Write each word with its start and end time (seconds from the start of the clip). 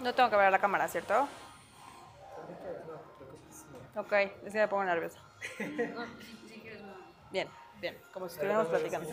No 0.00 0.14
tengo 0.14 0.30
que 0.30 0.36
ver 0.36 0.46
a 0.46 0.50
la 0.50 0.58
cámara, 0.58 0.88
¿cierto? 0.88 1.28
Ok, 3.96 4.12
es 4.12 4.52
que 4.52 4.58
me 4.58 4.68
pongo 4.68 4.84
nerviosa. 4.84 5.20
Bien, 7.30 7.48
bien, 7.80 7.96
como 8.12 8.28
si 8.28 8.34
estuviéramos 8.34 8.66
platicando. 8.66 9.08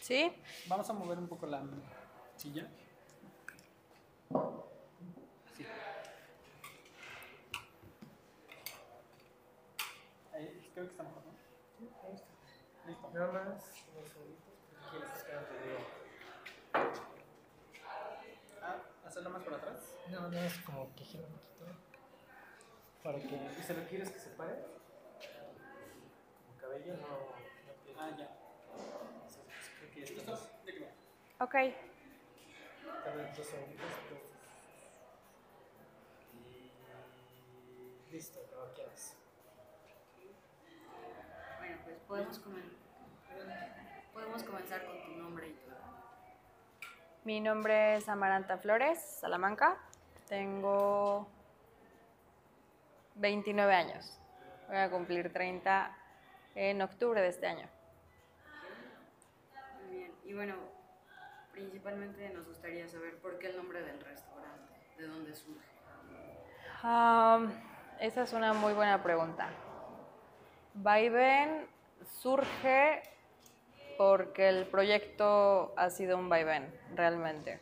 ¿Sí? 0.00 0.32
Vamos 0.68 0.88
a 0.88 0.92
mover 0.92 1.18
un 1.18 1.26
poco 1.26 1.46
la 1.46 1.64
silla. 2.36 2.68
Sí. 5.56 5.66
Ahí, 10.32 10.70
creo 10.72 10.86
que 10.86 10.90
está 10.90 11.02
mejor, 11.02 11.22
¿no? 11.24 11.32
Sí, 11.78 11.90
ahí 12.04 12.14
está. 12.14 12.28
Listo. 12.86 13.10
Nada 13.12 13.32
más 13.32 13.84
unos 13.94 14.08
segunditos, 14.08 14.54
porque 14.70 14.90
quieres 14.90 15.10
estar. 15.16 15.46
Ah, 18.62 18.80
hacerlo 19.06 19.30
más 19.30 19.42
para 19.42 19.56
atrás. 19.56 19.80
No, 20.10 20.28
no, 20.28 20.38
es 20.38 20.58
como 20.60 20.94
que 20.94 21.04
gira 21.04 21.24
un 21.26 21.32
poquito. 21.32 21.66
Para 23.02 23.18
que. 23.18 23.36
¿Y 23.58 23.62
se 23.62 23.74
lo 23.74 23.86
quieres 23.88 24.10
que 24.10 24.18
se 24.18 24.30
pare? 24.30 24.54
Como 26.46 26.58
cabello 26.60 26.94
no. 26.96 27.08
no 27.08 28.00
Ah, 28.00 28.10
ya. 28.18 28.28
Creo 29.78 29.90
que 29.92 30.00
ya 30.00 30.06
está. 30.22 30.32
Ok. 31.44 31.54
Tarda 33.04 33.32
dos 33.36 33.46
segunditos. 33.46 33.86
entonces. 34.02 34.28
Y. 36.34 36.70
Listo, 38.12 38.40
como 38.52 38.72
quieras. 38.74 39.16
Bueno, 41.58 41.76
pues 41.84 41.96
podemos, 42.06 42.44
comen- 42.44 42.76
podemos 44.12 44.42
comenzar 44.42 44.84
con 44.86 45.02
tu 45.02 45.10
nombre 45.16 45.48
y 45.48 45.52
todo. 45.54 45.76
Mi 47.24 47.40
nombre 47.40 47.96
es 47.96 48.08
Amaranta 48.08 48.58
Flores, 48.58 49.00
Salamanca. 49.00 49.78
Tengo 50.28 51.26
29 53.14 53.74
años. 53.74 54.18
Voy 54.68 54.76
a 54.76 54.90
cumplir 54.90 55.32
30 55.32 55.96
en 56.54 56.82
octubre 56.82 57.20
de 57.20 57.28
este 57.28 57.46
año. 57.46 57.68
Muy 59.86 59.96
bien. 59.96 60.12
Y 60.24 60.34
bueno, 60.34 60.54
principalmente 61.52 62.28
nos 62.30 62.46
gustaría 62.46 62.86
saber 62.88 63.18
por 63.20 63.38
qué 63.38 63.48
el 63.48 63.56
nombre 63.56 63.82
del 63.82 64.00
restaurante, 64.00 64.74
de 64.98 65.06
dónde 65.06 65.34
surge. 65.34 65.66
Am, 66.84 67.52
esa 68.02 68.22
es 68.22 68.32
una 68.32 68.52
muy 68.52 68.74
buena 68.74 69.00
pregunta. 69.00 69.48
Vaivén 70.74 71.68
surge 72.04 73.00
porque 73.96 74.48
el 74.48 74.66
proyecto 74.66 75.72
ha 75.76 75.88
sido 75.88 76.18
un 76.18 76.28
vaivén, 76.28 76.74
realmente. 76.96 77.60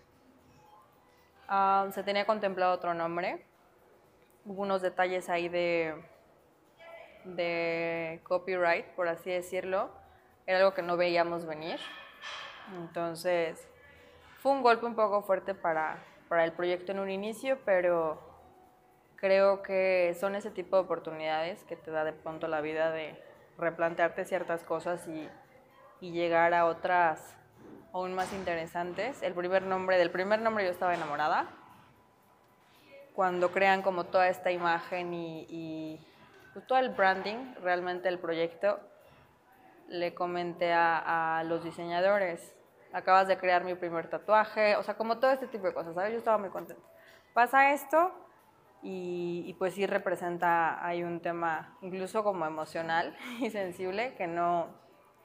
Am, 1.46 1.92
se 1.92 2.02
tenía 2.04 2.24
contemplado 2.24 2.72
otro 2.72 2.94
nombre. 2.94 3.44
Hubo 4.46 4.62
unos 4.62 4.80
detalles 4.80 5.28
ahí 5.28 5.50
de, 5.50 5.94
de 7.24 8.20
copyright, 8.22 8.86
por 8.94 9.08
así 9.08 9.30
decirlo. 9.30 9.90
Era 10.46 10.60
algo 10.60 10.72
que 10.72 10.80
no 10.80 10.96
veíamos 10.96 11.44
venir. 11.44 11.78
Entonces, 12.78 13.68
fue 14.38 14.52
un 14.52 14.62
golpe 14.62 14.86
un 14.86 14.94
poco 14.94 15.20
fuerte 15.20 15.54
para, 15.54 15.98
para 16.30 16.44
el 16.44 16.52
proyecto 16.52 16.92
en 16.92 17.00
un 17.00 17.10
inicio, 17.10 17.58
pero 17.66 18.29
creo 19.20 19.62
que 19.62 20.16
son 20.18 20.34
ese 20.34 20.50
tipo 20.50 20.76
de 20.76 20.82
oportunidades 20.82 21.62
que 21.64 21.76
te 21.76 21.90
da 21.90 22.04
de 22.04 22.12
pronto 22.12 22.48
la 22.48 22.62
vida 22.62 22.90
de 22.90 23.22
replantearte 23.58 24.24
ciertas 24.24 24.64
cosas 24.64 25.06
y, 25.06 25.28
y 26.00 26.12
llegar 26.12 26.54
a 26.54 26.64
otras 26.64 27.36
aún 27.92 28.14
más 28.14 28.32
interesantes. 28.32 29.22
El 29.22 29.34
primer 29.34 29.62
nombre, 29.62 29.98
del 29.98 30.10
primer 30.10 30.40
nombre 30.40 30.64
yo 30.64 30.70
estaba 30.70 30.94
enamorada. 30.94 31.48
Cuando 33.14 33.50
crean 33.52 33.82
como 33.82 34.04
toda 34.04 34.28
esta 34.28 34.50
imagen 34.50 35.12
y, 35.12 35.46
y 35.50 36.06
pues, 36.54 36.66
todo 36.66 36.78
el 36.78 36.88
branding 36.90 37.54
realmente 37.60 38.08
del 38.08 38.18
proyecto, 38.18 38.80
le 39.88 40.14
comenté 40.14 40.72
a, 40.72 41.38
a 41.38 41.44
los 41.44 41.62
diseñadores, 41.62 42.54
acabas 42.92 43.28
de 43.28 43.36
crear 43.36 43.64
mi 43.64 43.74
primer 43.74 44.08
tatuaje, 44.08 44.76
o 44.76 44.82
sea, 44.82 44.94
como 44.94 45.18
todo 45.18 45.32
este 45.32 45.48
tipo 45.48 45.66
de 45.66 45.74
cosas, 45.74 45.94
¿sabes? 45.94 46.12
Yo 46.12 46.18
estaba 46.18 46.38
muy 46.38 46.48
contenta. 46.48 46.82
Pasa 47.34 47.72
esto 47.72 48.12
y, 48.82 49.44
y 49.46 49.54
pues 49.54 49.74
sí 49.74 49.86
representa, 49.86 50.84
hay 50.84 51.02
un 51.02 51.20
tema 51.20 51.76
incluso 51.82 52.24
como 52.24 52.46
emocional 52.46 53.16
y 53.40 53.50
sensible 53.50 54.14
que 54.14 54.26
no, 54.26 54.68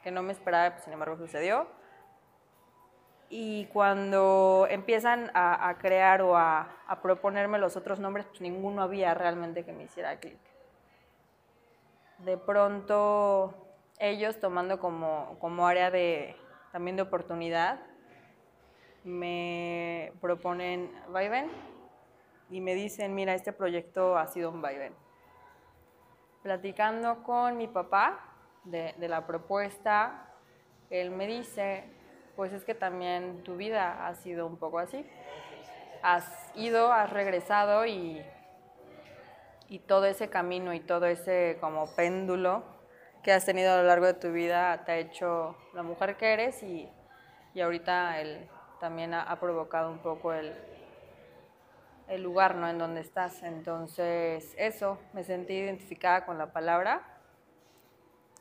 que 0.03 0.11
no 0.11 0.21
me 0.23 0.33
esperaba, 0.33 0.71
pues, 0.71 0.83
sin 0.83 0.93
embargo 0.93 1.17
sucedió. 1.17 1.67
Y 3.29 3.65
cuando 3.67 4.67
empiezan 4.69 5.31
a, 5.33 5.67
a 5.67 5.77
crear 5.79 6.21
o 6.21 6.37
a, 6.37 6.69
a 6.87 7.01
proponerme 7.01 7.57
los 7.57 7.75
otros 7.75 7.99
nombres, 7.99 8.25
pues 8.27 8.39
ninguno 8.39 8.83
había 8.83 9.13
realmente 9.13 9.65
que 9.65 9.73
me 9.73 9.83
hiciera 9.83 10.19
clic. 10.19 10.37
De 12.19 12.37
pronto 12.37 13.53
ellos 13.99 14.39
tomando 14.39 14.79
como, 14.79 15.37
como 15.39 15.65
área 15.65 15.89
de, 15.89 16.35
también 16.71 16.97
de 16.97 17.01
oportunidad, 17.01 17.79
me 19.03 20.11
proponen 20.21 20.91
vaivén 21.09 21.49
y 22.49 22.61
me 22.61 22.75
dicen, 22.75 23.15
mira, 23.15 23.33
este 23.33 23.53
proyecto 23.53 24.17
ha 24.17 24.27
sido 24.27 24.51
un 24.51 24.61
vaivén. 24.61 24.93
Platicando 26.43 27.23
con 27.23 27.57
mi 27.57 27.67
papá 27.67 28.19
de, 28.63 28.93
de 28.97 29.07
la 29.07 29.25
propuesta, 29.25 30.29
él 30.89 31.11
me 31.11 31.25
dice, 31.27 31.83
pues 32.35 32.53
es 32.53 32.63
que 32.63 32.75
también 32.75 33.43
tu 33.43 33.55
vida 33.55 34.07
ha 34.07 34.15
sido 34.15 34.45
un 34.45 34.57
poco 34.57 34.79
así. 34.79 35.05
Has 36.03 36.51
ido, 36.55 36.91
has 36.93 37.09
regresado 37.09 37.85
y, 37.85 38.23
y 39.69 39.79
todo 39.79 40.05
ese 40.05 40.29
camino 40.29 40.73
y 40.73 40.79
todo 40.79 41.07
ese 41.07 41.57
como 41.59 41.87
péndulo 41.95 42.63
que 43.23 43.31
has 43.31 43.45
tenido 43.45 43.73
a 43.73 43.77
lo 43.77 43.83
largo 43.83 44.05
de 44.05 44.13
tu 44.13 44.31
vida 44.31 44.83
te 44.85 44.91
ha 44.91 44.97
hecho 44.97 45.57
la 45.73 45.81
mujer 45.81 46.15
que 46.15 46.31
eres 46.31 46.61
y, 46.61 46.87
y 47.55 47.61
ahorita 47.61 48.21
él 48.21 48.47
también 48.79 49.15
ha, 49.15 49.23
ha 49.23 49.39
provocado 49.39 49.89
un 49.89 49.97
poco 49.97 50.31
el, 50.31 50.53
el 52.07 52.23
lugar 52.23 52.55
¿no? 52.55 52.67
en 52.67 52.77
donde 52.77 53.01
estás. 53.01 53.43
Entonces, 53.43 54.53
eso, 54.57 54.99
me 55.13 55.23
sentí 55.23 55.53
identificada 55.53 56.25
con 56.25 56.37
la 56.37 56.51
palabra 56.51 57.01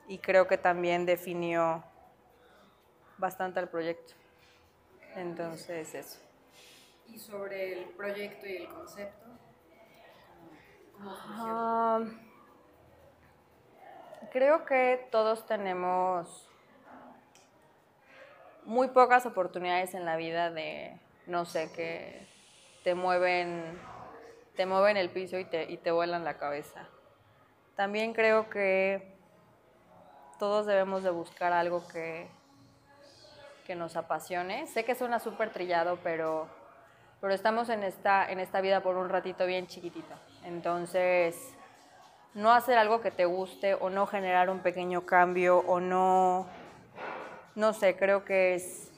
y 0.07 0.19
creo 0.19 0.47
que 0.47 0.59
también 0.59 1.07
definió 1.07 1.83
bastante 3.19 3.61
el 3.61 3.69
proyecto. 3.69 4.15
Entonces, 5.17 5.95
eso. 5.95 6.19
Y 7.09 7.19
sobre 7.19 7.81
el 7.81 7.85
proyecto 7.91 8.47
y 8.47 8.57
el 8.57 8.69
concepto. 8.69 9.27
Ah, 11.01 12.01
creo 14.33 14.65
que 14.65 15.07
todos 15.11 15.47
tenemos 15.47 16.49
muy 18.65 18.89
pocas 18.89 19.27
oportunidades 19.27 19.95
en 19.95 20.05
la 20.05 20.17
vida 20.17 20.51
de, 20.51 20.99
no 21.27 21.45
sé, 21.45 21.71
que 21.73 22.27
te 22.85 22.95
mueven, 22.95 23.81
te 24.55 24.67
mueven 24.67 24.97
el 24.99 25.09
piso 25.09 25.39
y 25.39 25.47
te, 25.47 25.65
y 25.73 25.79
te 25.79 25.91
vuelan 25.91 26.23
la 26.23 26.37
cabeza. 26.37 26.87
También 27.77 28.13
creo 28.13 28.51
que 28.51 29.17
todos 30.39 30.67
debemos 30.67 31.03
de 31.03 31.11
buscar 31.11 31.55
algo 31.55 31.89
que, 31.89 32.29
que 33.67 33.75
nos 33.75 33.97
apasione. 33.97 34.67
Sé 34.67 34.85
que 34.85 34.95
suena 34.95 35.19
súper 35.19 35.51
trillado, 35.51 35.99
pero, 36.05 36.47
pero 37.23 37.33
estamos 37.33 37.71
en 37.71 37.83
esta, 37.83 38.31
en 38.31 38.39
esta 38.39 38.61
vida 38.61 38.83
por 38.83 38.97
un 38.97 39.09
ratito 39.09 39.47
bien 39.47 39.67
chiquitito. 39.67 40.15
Entonces, 40.45 41.55
no 42.35 42.53
hacer 42.53 42.77
algo 42.77 43.01
que 43.01 43.11
te 43.11 43.25
guste 43.25 43.75
o 43.75 43.89
no 43.89 44.07
generar 44.07 44.51
un 44.51 44.59
pequeño 44.59 45.07
cambio 45.07 45.61
o 45.61 45.81
no, 45.81 46.47
no 47.55 47.73
sé, 47.73 47.97
creo 47.97 48.27
que 48.27 48.55
es, 48.57 48.93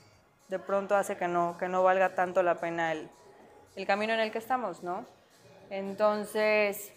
de 0.48 0.58
pronto 0.58 0.96
hace 0.96 1.16
que 1.16 1.28
no, 1.28 1.56
que 1.56 1.68
no 1.68 1.84
valga 1.84 2.16
tanto 2.16 2.42
la 2.42 2.56
pena 2.56 2.90
el, 2.92 3.10
el 3.76 3.86
camino 3.86 4.14
en 4.14 4.20
el 4.20 4.32
que 4.32 4.38
estamos, 4.38 4.82
¿no? 4.82 5.06
Entonces, 5.68 6.92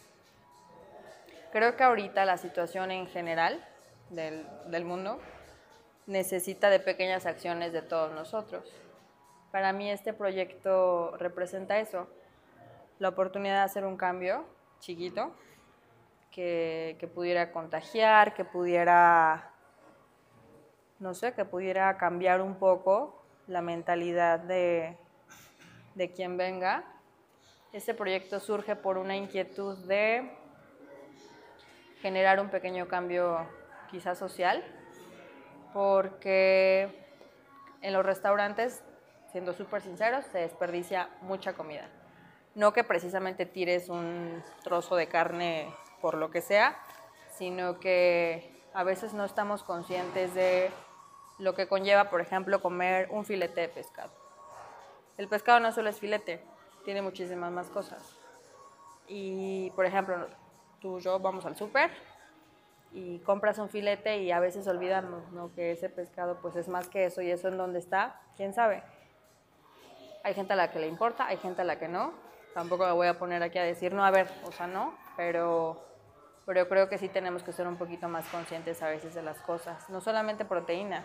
creo 1.52 1.76
que 1.76 1.84
ahorita 1.84 2.24
la 2.26 2.38
situación 2.38 2.90
en 2.92 3.06
general 3.08 3.64
del, 4.10 4.86
mundo 4.86 5.20
necesita 6.08 6.70
de 6.70 6.80
pequeñas 6.80 7.26
acciones 7.26 7.74
de 7.74 7.82
todos 7.82 8.14
nosotros. 8.14 8.64
Para 9.52 9.74
mí 9.74 9.92
este 9.92 10.14
proyecto 10.14 11.16
representa 11.18 11.80
eso, 11.80 12.08
la 12.98 13.10
oportunidad 13.10 13.56
de 13.56 13.62
hacer 13.62 13.86
un 13.86 13.98
cambio 13.98 14.46
chiquito 14.80 15.32
que, 16.32 16.96
que 17.00 17.08
pudiera 17.08 17.52
contagiar, 17.52 18.34
que 18.34 18.46
pudiera, 18.46 19.52
no 21.00 21.14
sé, 21.14 21.34
que 21.34 21.46
pudiera 21.46 21.98
cambiar 21.98 22.42
un 22.42 22.56
poco 22.56 23.22
la 23.48 23.62
mentalidad 23.62 24.40
de, 24.40 24.96
de 25.96 26.12
quien 26.12 26.38
venga. 26.38 26.84
Este 27.74 27.94
proyecto 27.94 28.40
surge 28.40 28.76
por 28.76 28.98
una 28.98 29.16
inquietud 29.16 29.78
de 29.86 30.32
generar 32.02 32.40
un 32.40 32.50
pequeño 32.50 32.88
cambio 32.88 33.46
quizás 33.92 34.18
social, 34.18 34.64
porque 35.74 36.90
en 37.82 37.94
los 37.94 38.06
restaurantes, 38.06 38.84
siendo 39.32 39.54
súper 39.54 39.82
sinceros, 39.82 40.26
se 40.26 40.40
desperdicia 40.40 41.10
mucha 41.22 41.54
comida. 41.54 41.88
No 42.56 42.74
que 42.74 42.84
precisamente 42.84 43.46
tires 43.46 43.90
un 43.90 44.44
trozo 44.64 44.96
de 44.96 45.08
carne 45.08 45.74
por 46.02 46.16
lo 46.16 46.32
que 46.32 46.42
sea, 46.42 46.78
sino 47.38 47.80
que 47.80 48.52
a 48.74 48.84
veces 48.84 49.14
no 49.14 49.26
estamos 49.26 49.64
conscientes 49.64 50.34
de 50.34 50.72
lo 51.38 51.56
que 51.56 51.68
conlleva, 51.68 52.10
por 52.10 52.22
ejemplo, 52.22 52.62
comer 52.62 53.08
un 53.12 53.26
filete 53.26 53.62
de 53.62 53.70
pescado. 53.70 54.12
El 55.20 55.28
pescado 55.28 55.60
no 55.60 55.70
solo 55.74 55.90
es 55.90 56.00
filete, 56.00 56.42
tiene 56.86 57.02
muchísimas 57.02 57.52
más 57.52 57.70
cosas. 57.70 58.18
Y, 59.06 59.70
por 59.72 59.86
ejemplo, 59.86 60.16
tú 60.80 60.98
y 60.98 61.02
yo 61.02 61.20
vamos 61.20 61.46
al 61.46 61.58
súper 61.58 61.92
y 62.94 63.20
compras 63.20 63.58
un 63.58 63.68
filete 63.68 64.20
y 64.20 64.32
a 64.32 64.40
veces 64.40 64.66
olvidamos 64.66 65.30
¿no? 65.34 65.54
que 65.54 65.74
ese 65.74 65.90
pescado 65.90 66.38
pues 66.42 66.56
es 66.56 66.70
más 66.70 66.88
que 66.88 67.04
eso 67.04 67.22
y 67.22 67.30
eso 67.30 67.50
en 67.50 67.58
dónde 67.58 67.80
está, 67.80 68.22
quién 68.38 68.54
sabe. 68.54 68.82
Hay 70.24 70.34
gente 70.36 70.54
a 70.54 70.56
la 70.56 70.72
que 70.72 70.80
le 70.80 70.88
importa, 70.88 71.26
hay 71.26 71.36
gente 71.36 71.64
a 71.64 71.66
la 71.66 71.78
que 71.78 71.90
no. 71.90 72.14
Tampoco 72.54 72.86
me 72.86 72.94
voy 72.94 73.08
a 73.08 73.20
poner 73.20 73.44
aquí 73.44 73.58
a 73.58 73.64
decir, 73.64 73.94
no, 73.94 74.06
a 74.06 74.12
ver, 74.12 74.32
o 74.46 74.54
sea, 74.54 74.68
no, 74.68 74.94
pero, 75.18 75.84
pero 76.46 76.70
creo 76.70 76.88
que 76.88 76.98
sí 76.98 77.10
tenemos 77.10 77.44
que 77.44 77.52
ser 77.52 77.68
un 77.68 77.76
poquito 77.76 78.08
más 78.08 78.26
conscientes 78.30 78.82
a 78.82 78.88
veces 78.88 79.16
de 79.16 79.22
las 79.22 79.42
cosas. 79.42 79.90
No 79.90 80.00
solamente 80.00 80.46
proteína, 80.46 81.04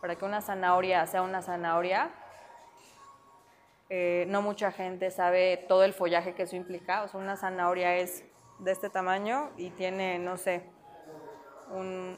para 0.00 0.16
que 0.16 0.24
una 0.24 0.40
zanahoria 0.40 1.06
sea 1.06 1.20
una 1.20 1.42
zanahoria, 1.42 2.12
eh, 3.94 4.24
no 4.26 4.40
mucha 4.40 4.72
gente 4.72 5.10
sabe 5.10 5.66
todo 5.68 5.84
el 5.84 5.92
follaje 5.92 6.32
que 6.34 6.44
eso 6.44 6.56
implica. 6.56 7.02
O 7.02 7.08
sea, 7.08 7.20
una 7.20 7.36
zanahoria 7.36 7.98
es 7.98 8.24
de 8.58 8.72
este 8.72 8.88
tamaño 8.88 9.50
y 9.58 9.68
tiene, 9.68 10.18
no 10.18 10.38
sé, 10.38 10.62
un, 11.74 12.16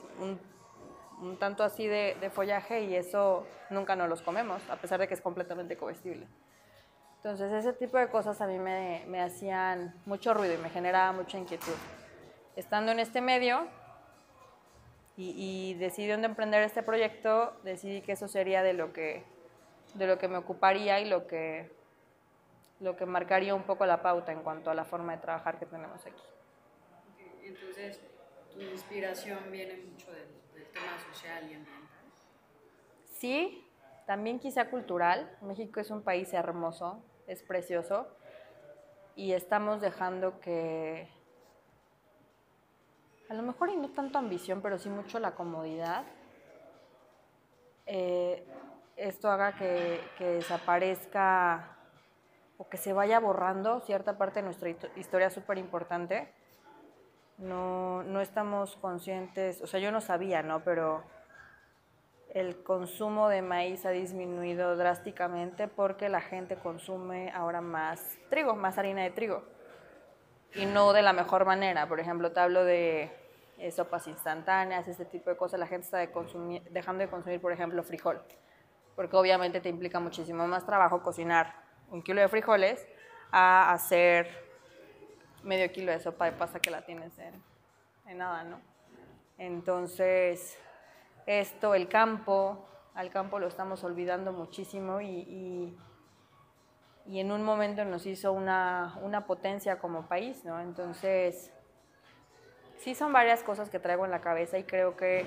tanto 1.40 1.64
así 1.64 1.88
de, 1.88 2.30
follaje 2.32 2.84
y 2.84 2.94
eso 2.94 3.44
nunca 3.70 3.96
nos 3.96 4.08
los 4.08 4.22
comemos, 4.22 4.62
a 4.70 4.76
pesar 4.76 5.00
de 5.00 5.08
que 5.08 5.14
es 5.14 5.20
completamente 5.20 5.76
comestible. 5.76 6.28
Entonces 7.16 7.52
ese 7.52 7.72
tipo 7.72 7.98
de 7.98 8.08
cosas 8.08 8.40
a 8.40 8.46
mí 8.46 8.60
me, 8.60 9.02
me 9.08 9.20
hacían 9.20 10.00
mucho 10.06 10.32
ruido 10.32 10.54
y 10.54 10.58
me 10.58 10.70
generaba 10.70 11.10
mucha 11.10 11.38
inquietud. 11.38 11.74
Estando 12.54 12.92
en 12.92 13.00
este 13.00 13.20
medio 13.20 13.66
y, 15.16 15.34
y 15.36 15.74
decidiendo 15.74 16.28
emprender 16.28 16.62
este 16.62 16.84
proyecto, 16.84 17.56
decidí 17.64 18.00
que 18.00 18.12
eso 18.12 18.28
sería 18.28 18.62
de 18.62 18.74
lo 18.74 18.92
que, 18.92 19.33
de 19.94 20.06
lo 20.06 20.18
que 20.18 20.28
me 20.28 20.36
ocuparía 20.36 21.00
y 21.00 21.08
lo 21.08 21.26
que, 21.26 21.70
lo 22.80 22.96
que 22.96 23.06
marcaría 23.06 23.54
un 23.54 23.62
poco 23.62 23.86
la 23.86 24.02
pauta 24.02 24.32
en 24.32 24.42
cuanto 24.42 24.70
a 24.70 24.74
la 24.74 24.84
forma 24.84 25.12
de 25.12 25.22
trabajar 25.22 25.58
que 25.58 25.66
tenemos 25.66 26.04
aquí. 26.04 26.22
Entonces, 27.42 28.00
tu 28.52 28.60
inspiración 28.60 29.50
viene 29.50 29.76
mucho 29.76 30.10
del, 30.12 30.28
del, 30.54 30.64
tema 30.72 30.98
social 31.12 31.42
y 31.50 31.54
ambiental. 31.54 31.82
Sí, 33.12 33.66
también 34.06 34.38
quizá 34.38 34.70
cultural. 34.70 35.36
México 35.42 35.80
es 35.80 35.90
un 35.90 36.02
país 36.02 36.32
hermoso, 36.32 37.02
es 37.26 37.42
precioso 37.42 38.08
y 39.16 39.32
estamos 39.32 39.80
dejando 39.80 40.40
que, 40.40 41.08
a 43.28 43.34
lo 43.34 43.42
mejor 43.42 43.70
y 43.70 43.76
no 43.76 43.90
tanto 43.90 44.18
ambición, 44.18 44.60
pero 44.60 44.78
sí 44.78 44.88
mucho 44.88 45.18
la 45.18 45.34
comodidad, 45.34 46.04
eh, 47.86 48.44
esto 48.96 49.30
haga 49.30 49.54
que, 49.56 50.00
que 50.18 50.24
desaparezca 50.24 51.76
o 52.58 52.68
que 52.68 52.76
se 52.76 52.92
vaya 52.92 53.18
borrando 53.20 53.80
cierta 53.80 54.16
parte 54.16 54.40
de 54.40 54.44
nuestra 54.44 54.68
historia 54.96 55.30
súper 55.30 55.58
importante 55.58 56.32
no, 57.38 58.02
no 58.04 58.20
estamos 58.20 58.76
conscientes, 58.76 59.60
o 59.62 59.66
sea, 59.66 59.80
yo 59.80 59.90
no 59.90 60.00
sabía, 60.00 60.42
¿no? 60.42 60.62
Pero 60.62 61.02
el 62.30 62.62
consumo 62.62 63.28
de 63.28 63.42
maíz 63.42 63.84
ha 63.86 63.90
disminuido 63.90 64.76
drásticamente 64.76 65.68
porque 65.68 66.08
la 66.08 66.20
gente 66.20 66.56
consume 66.56 67.30
ahora 67.32 67.60
más 67.60 68.18
trigo, 68.30 68.54
más 68.54 68.78
harina 68.78 69.02
de 69.02 69.10
trigo. 69.10 69.42
Y 70.54 70.66
no 70.66 70.92
de 70.92 71.02
la 71.02 71.12
mejor 71.12 71.44
manera. 71.44 71.88
Por 71.88 71.98
ejemplo, 71.98 72.30
te 72.30 72.38
hablo 72.38 72.64
de 72.64 73.10
eh, 73.58 73.70
sopas 73.72 74.06
instantáneas, 74.06 74.86
este 74.86 75.04
tipo 75.04 75.30
de 75.30 75.36
cosas. 75.36 75.58
La 75.58 75.66
gente 75.66 75.84
está 75.84 75.98
dejando 75.98 77.02
de 77.02 77.10
consumir, 77.10 77.40
por 77.40 77.52
ejemplo, 77.52 77.82
frijol. 77.82 78.22
Porque 78.96 79.16
obviamente 79.16 79.60
te 79.60 79.68
implica 79.68 80.00
muchísimo 80.00 80.46
más 80.46 80.64
trabajo 80.64 81.02
cocinar 81.02 81.54
un 81.90 82.02
kilo 82.02 82.20
de 82.20 82.28
frijoles 82.28 82.86
a 83.30 83.72
hacer 83.72 84.44
medio 85.42 85.70
kilo 85.72 85.92
de 85.92 86.00
sopa 86.00 86.26
de 86.26 86.32
pasta 86.32 86.60
que 86.60 86.70
la 86.70 86.82
tienes 86.82 87.18
en, 87.18 87.42
en 88.06 88.18
nada, 88.18 88.44
¿no? 88.44 88.60
Entonces, 89.38 90.58
esto, 91.26 91.74
el 91.74 91.88
campo, 91.88 92.66
al 92.94 93.10
campo 93.10 93.38
lo 93.38 93.48
estamos 93.48 93.82
olvidando 93.84 94.32
muchísimo 94.32 95.00
y, 95.00 95.06
y, 95.06 95.78
y 97.06 97.20
en 97.20 97.32
un 97.32 97.42
momento 97.42 97.84
nos 97.84 98.06
hizo 98.06 98.32
una, 98.32 98.98
una, 99.02 99.26
potencia 99.26 99.78
como 99.78 100.06
país, 100.06 100.44
¿no? 100.44 100.60
Entonces, 100.60 101.52
sí 102.78 102.94
son 102.94 103.12
varias 103.12 103.42
cosas 103.42 103.70
que 103.70 103.80
traigo 103.80 104.04
en 104.04 104.10
la 104.10 104.20
cabeza 104.20 104.58
y 104.58 104.64
creo 104.64 104.96
que 104.96 105.26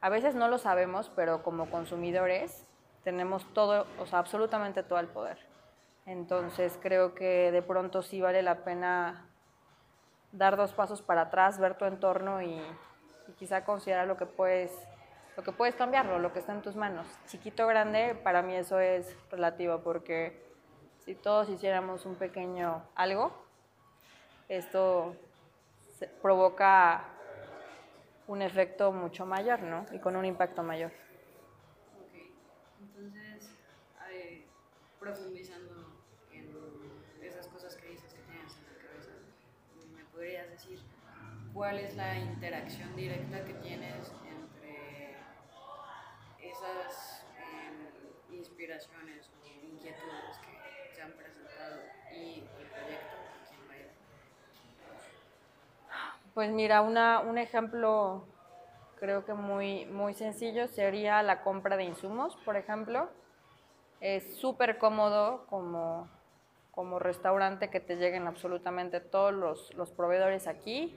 a 0.00 0.08
veces 0.08 0.34
no 0.34 0.48
lo 0.48 0.58
sabemos, 0.58 1.10
pero 1.14 1.42
como 1.42 1.70
consumidores 1.70 2.66
tenemos 3.04 3.44
todo, 3.54 3.86
o 3.98 4.06
sea, 4.06 4.18
absolutamente 4.18 4.82
todo 4.82 4.98
el 4.98 5.08
poder. 5.08 5.38
Entonces, 6.06 6.78
creo 6.82 7.14
que 7.14 7.52
de 7.52 7.62
pronto 7.62 8.02
sí 8.02 8.20
vale 8.20 8.42
la 8.42 8.64
pena 8.64 9.26
dar 10.32 10.56
dos 10.56 10.72
pasos 10.72 11.02
para 11.02 11.22
atrás, 11.22 11.58
ver 11.58 11.76
tu 11.76 11.84
entorno 11.84 12.42
y, 12.42 12.60
quizá 13.38 13.64
considerar 13.64 14.06
lo 14.06 14.16
que 14.16 14.26
puedes 14.26 14.70
lo 15.36 15.42
que 15.42 15.52
puedes 15.52 15.74
cambiarlo, 15.74 16.18
lo 16.18 16.32
que 16.34 16.40
está 16.40 16.52
en 16.52 16.60
tus 16.60 16.76
manos. 16.76 17.06
Chiquito 17.26 17.64
o 17.64 17.66
grande, 17.66 18.14
para 18.14 18.42
mí 18.42 18.54
eso 18.54 18.78
es 18.78 19.16
relativo, 19.30 19.78
porque 19.78 20.44
si 20.98 21.14
todos 21.14 21.48
hiciéramos 21.48 22.04
un 22.04 22.16
pequeño 22.16 22.82
algo, 22.94 23.32
esto 24.48 25.16
provoca 26.20 27.04
un 28.26 28.42
efecto 28.42 28.92
mucho 28.92 29.24
mayor, 29.24 29.62
¿no? 29.62 29.86
Y 29.92 29.98
con 29.98 30.16
un 30.16 30.24
impacto 30.24 30.62
mayor. 30.62 30.92
Ok, 31.98 32.14
entonces, 32.80 33.50
eh, 34.10 34.46
profundizando 35.02 36.00
en 36.30 36.54
esas 37.20 37.48
cosas 37.48 37.76
que 37.76 37.88
dices 37.88 38.14
que 38.14 38.22
tienes 38.22 38.56
en 38.56 38.64
la 38.66 38.88
cabeza, 38.88 39.10
¿me 39.96 40.04
podrías 40.04 40.48
decir 40.48 40.80
cuál 41.52 41.80
es 41.80 41.96
la 41.96 42.16
interacción 42.16 42.94
directa 42.94 43.44
que 43.44 43.54
tienes 43.54 44.12
esas 46.40 47.26
eh, 47.36 48.34
inspiraciones 48.34 49.28
o 49.28 49.46
inquietudes 49.46 50.38
que 50.38 50.94
se 50.94 51.02
han 51.02 51.12
presentado 51.12 51.80
y 52.12 52.44
el 52.60 52.66
proyecto? 52.68 53.16
Pues 56.32 56.50
mira, 56.50 56.80
un 56.80 57.38
ejemplo 57.38 58.24
creo 59.00 59.24
que 59.24 59.34
muy, 59.34 59.84
muy 59.86 60.14
sencillo 60.14 60.68
sería 60.68 61.22
la 61.24 61.42
compra 61.42 61.76
de 61.76 61.84
insumos, 61.84 62.36
por 62.44 62.56
ejemplo. 62.56 63.10
Es 64.02 64.36
súper 64.36 64.78
cómodo 64.78 65.46
como, 65.46 66.10
como 66.72 66.98
restaurante 66.98 67.70
que 67.70 67.78
te 67.78 67.94
lleguen 67.94 68.26
absolutamente 68.26 68.98
todos 68.98 69.32
los, 69.32 69.72
los 69.74 69.92
proveedores 69.92 70.48
aquí 70.48 70.92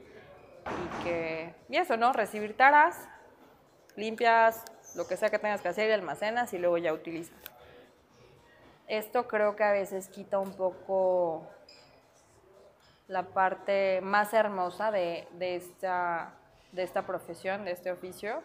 y 0.65 1.03
que, 1.03 1.53
y 1.69 1.77
eso, 1.77 1.97
¿no? 1.97 2.13
Recibir 2.13 2.57
taras, 2.57 3.07
limpias, 3.95 4.65
lo 4.95 5.05
que 5.05 5.17
sea 5.17 5.29
que 5.29 5.37
tengas 5.37 5.61
que 5.61 5.67
hacer 5.67 5.87
y 5.87 5.93
almacenas 5.93 6.51
y 6.53 6.57
luego 6.57 6.79
ya 6.79 6.93
utilizas. 6.93 7.37
Esto 8.87 9.27
creo 9.27 9.55
que 9.55 9.63
a 9.63 9.71
veces 9.71 10.09
quita 10.09 10.39
un 10.39 10.53
poco 10.53 11.47
la 13.07 13.21
parte 13.27 14.01
más 14.01 14.33
hermosa 14.33 14.89
de, 14.89 15.27
de, 15.33 15.57
esta, 15.57 16.33
de 16.71 16.81
esta 16.81 17.05
profesión, 17.05 17.65
de 17.65 17.71
este 17.71 17.91
oficio, 17.91 18.41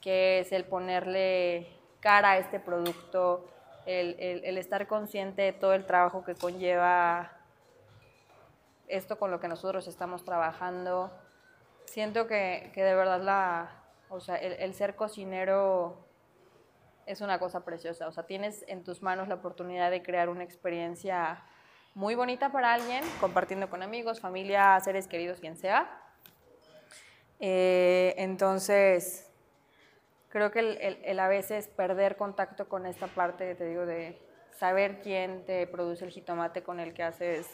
que 0.00 0.38
es 0.38 0.52
el 0.52 0.64
ponerle 0.64 1.81
cara 2.02 2.32
a 2.32 2.38
este 2.38 2.60
producto, 2.60 3.48
el, 3.86 4.16
el, 4.18 4.44
el 4.44 4.58
estar 4.58 4.86
consciente 4.86 5.42
de 5.42 5.52
todo 5.52 5.72
el 5.72 5.86
trabajo 5.86 6.24
que 6.24 6.34
conlleva 6.34 7.32
esto 8.88 9.18
con 9.18 9.30
lo 9.30 9.40
que 9.40 9.48
nosotros 9.48 9.86
estamos 9.86 10.24
trabajando. 10.24 11.10
Siento 11.86 12.26
que, 12.26 12.70
que 12.74 12.82
de 12.82 12.94
verdad 12.94 13.20
la, 13.22 13.70
o 14.10 14.20
sea, 14.20 14.36
el, 14.36 14.52
el, 14.54 14.74
ser 14.74 14.96
cocinero 14.96 15.96
es 17.06 17.20
una 17.20 17.38
cosa 17.38 17.64
preciosa. 17.64 18.08
O 18.08 18.12
sea, 18.12 18.26
tienes 18.26 18.64
en 18.68 18.84
tus 18.84 19.00
manos 19.00 19.28
la 19.28 19.36
oportunidad 19.36 19.90
de 19.90 20.02
crear 20.02 20.28
una 20.28 20.44
experiencia 20.44 21.42
muy 21.94 22.14
bonita 22.14 22.50
para 22.50 22.74
alguien, 22.74 23.04
compartiendo 23.20 23.70
con 23.70 23.82
amigos, 23.82 24.20
familia, 24.20 24.78
seres 24.80 25.06
queridos, 25.06 25.38
quien 25.38 25.56
sea. 25.56 25.98
Eh, 27.38 28.14
entonces, 28.18 29.31
creo 30.32 30.50
que 30.50 30.60
el, 30.60 30.98
el, 31.04 31.20
a 31.20 31.28
veces 31.28 31.68
perder 31.68 32.16
contacto 32.16 32.66
con 32.66 32.86
esta 32.86 33.06
parte, 33.06 33.54
te 33.54 33.66
digo, 33.66 33.84
de 33.84 34.18
saber 34.56 35.02
quién 35.02 35.44
te 35.44 35.66
produce 35.66 36.06
el 36.06 36.10
jitomate 36.10 36.62
con 36.62 36.80
el 36.80 36.94
que 36.94 37.02
haces 37.02 37.46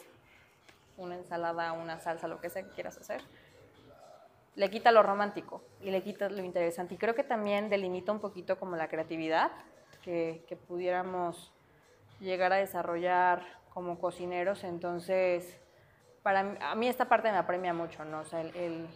una 0.95 1.15
ensalada, 1.15 1.73
una 1.73 1.99
salsa, 1.99 2.29
lo 2.29 2.39
que 2.39 2.49
sea 2.49 2.63
que 2.63 2.69
quieras 2.69 2.97
hacer, 2.97 3.21
le 4.55 4.69
quita 4.69 4.93
lo 4.93 5.03
romántico 5.03 5.61
y 5.81 5.91
le 5.91 6.01
quita 6.01 6.29
lo 6.29 6.41
interesante. 6.41 6.93
Y 6.93 6.97
creo 6.97 7.15
que 7.15 7.23
también 7.25 7.69
delimita 7.69 8.13
un 8.13 8.19
poquito 8.21 8.57
como 8.57 8.77
la 8.77 8.87
creatividad 8.87 9.51
que, 10.01 10.45
que 10.47 10.55
pudiéramos 10.55 11.51
llegar 12.21 12.53
a 12.53 12.57
desarrollar 12.57 13.43
como 13.73 13.99
cocineros. 13.99 14.63
Entonces, 14.63 15.57
para 16.23 16.43
mí, 16.43 16.57
a 16.61 16.75
mí 16.75 16.87
esta 16.87 17.09
parte 17.09 17.29
me 17.29 17.37
apremia 17.37 17.73
mucho, 17.73 18.05
¿no? 18.05 18.21
O 18.21 18.25
sea, 18.25 18.39
el, 18.41 18.55
el- 18.55 18.87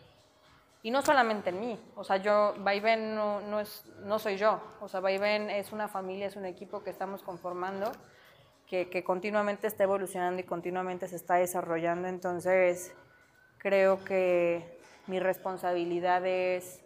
y 0.84 0.92
no 0.92 1.02
solamente 1.02 1.50
en 1.50 1.62
mí, 1.62 1.80
o 1.96 2.04
sea, 2.04 2.18
yo, 2.18 2.54
Vaivén 2.60 3.16
no, 3.16 3.40
no, 3.42 3.62
es, 3.62 3.86
no 4.04 4.20
soy 4.20 4.36
yo, 4.36 4.62
o 4.82 4.90
sea, 4.90 5.00
Vaivén 5.00 5.50
es 5.50 5.72
una 5.72 5.88
familia, 5.88 6.28
es 6.28 6.36
un 6.36 6.46
equipo 6.46 6.84
que 6.84 6.90
estamos 6.90 7.24
conformando, 7.24 7.92
que, 8.68 8.90
que 8.90 9.04
continuamente 9.04 9.66
está 9.66 9.84
evolucionando 9.84 10.42
y 10.42 10.44
continuamente 10.44 11.08
se 11.08 11.16
está 11.16 11.36
desarrollando, 11.36 12.10
entonces 12.10 12.94
creo 13.60 14.04
que 14.04 14.78
mi 15.08 15.20
responsabilidad 15.22 16.26
es 16.26 16.84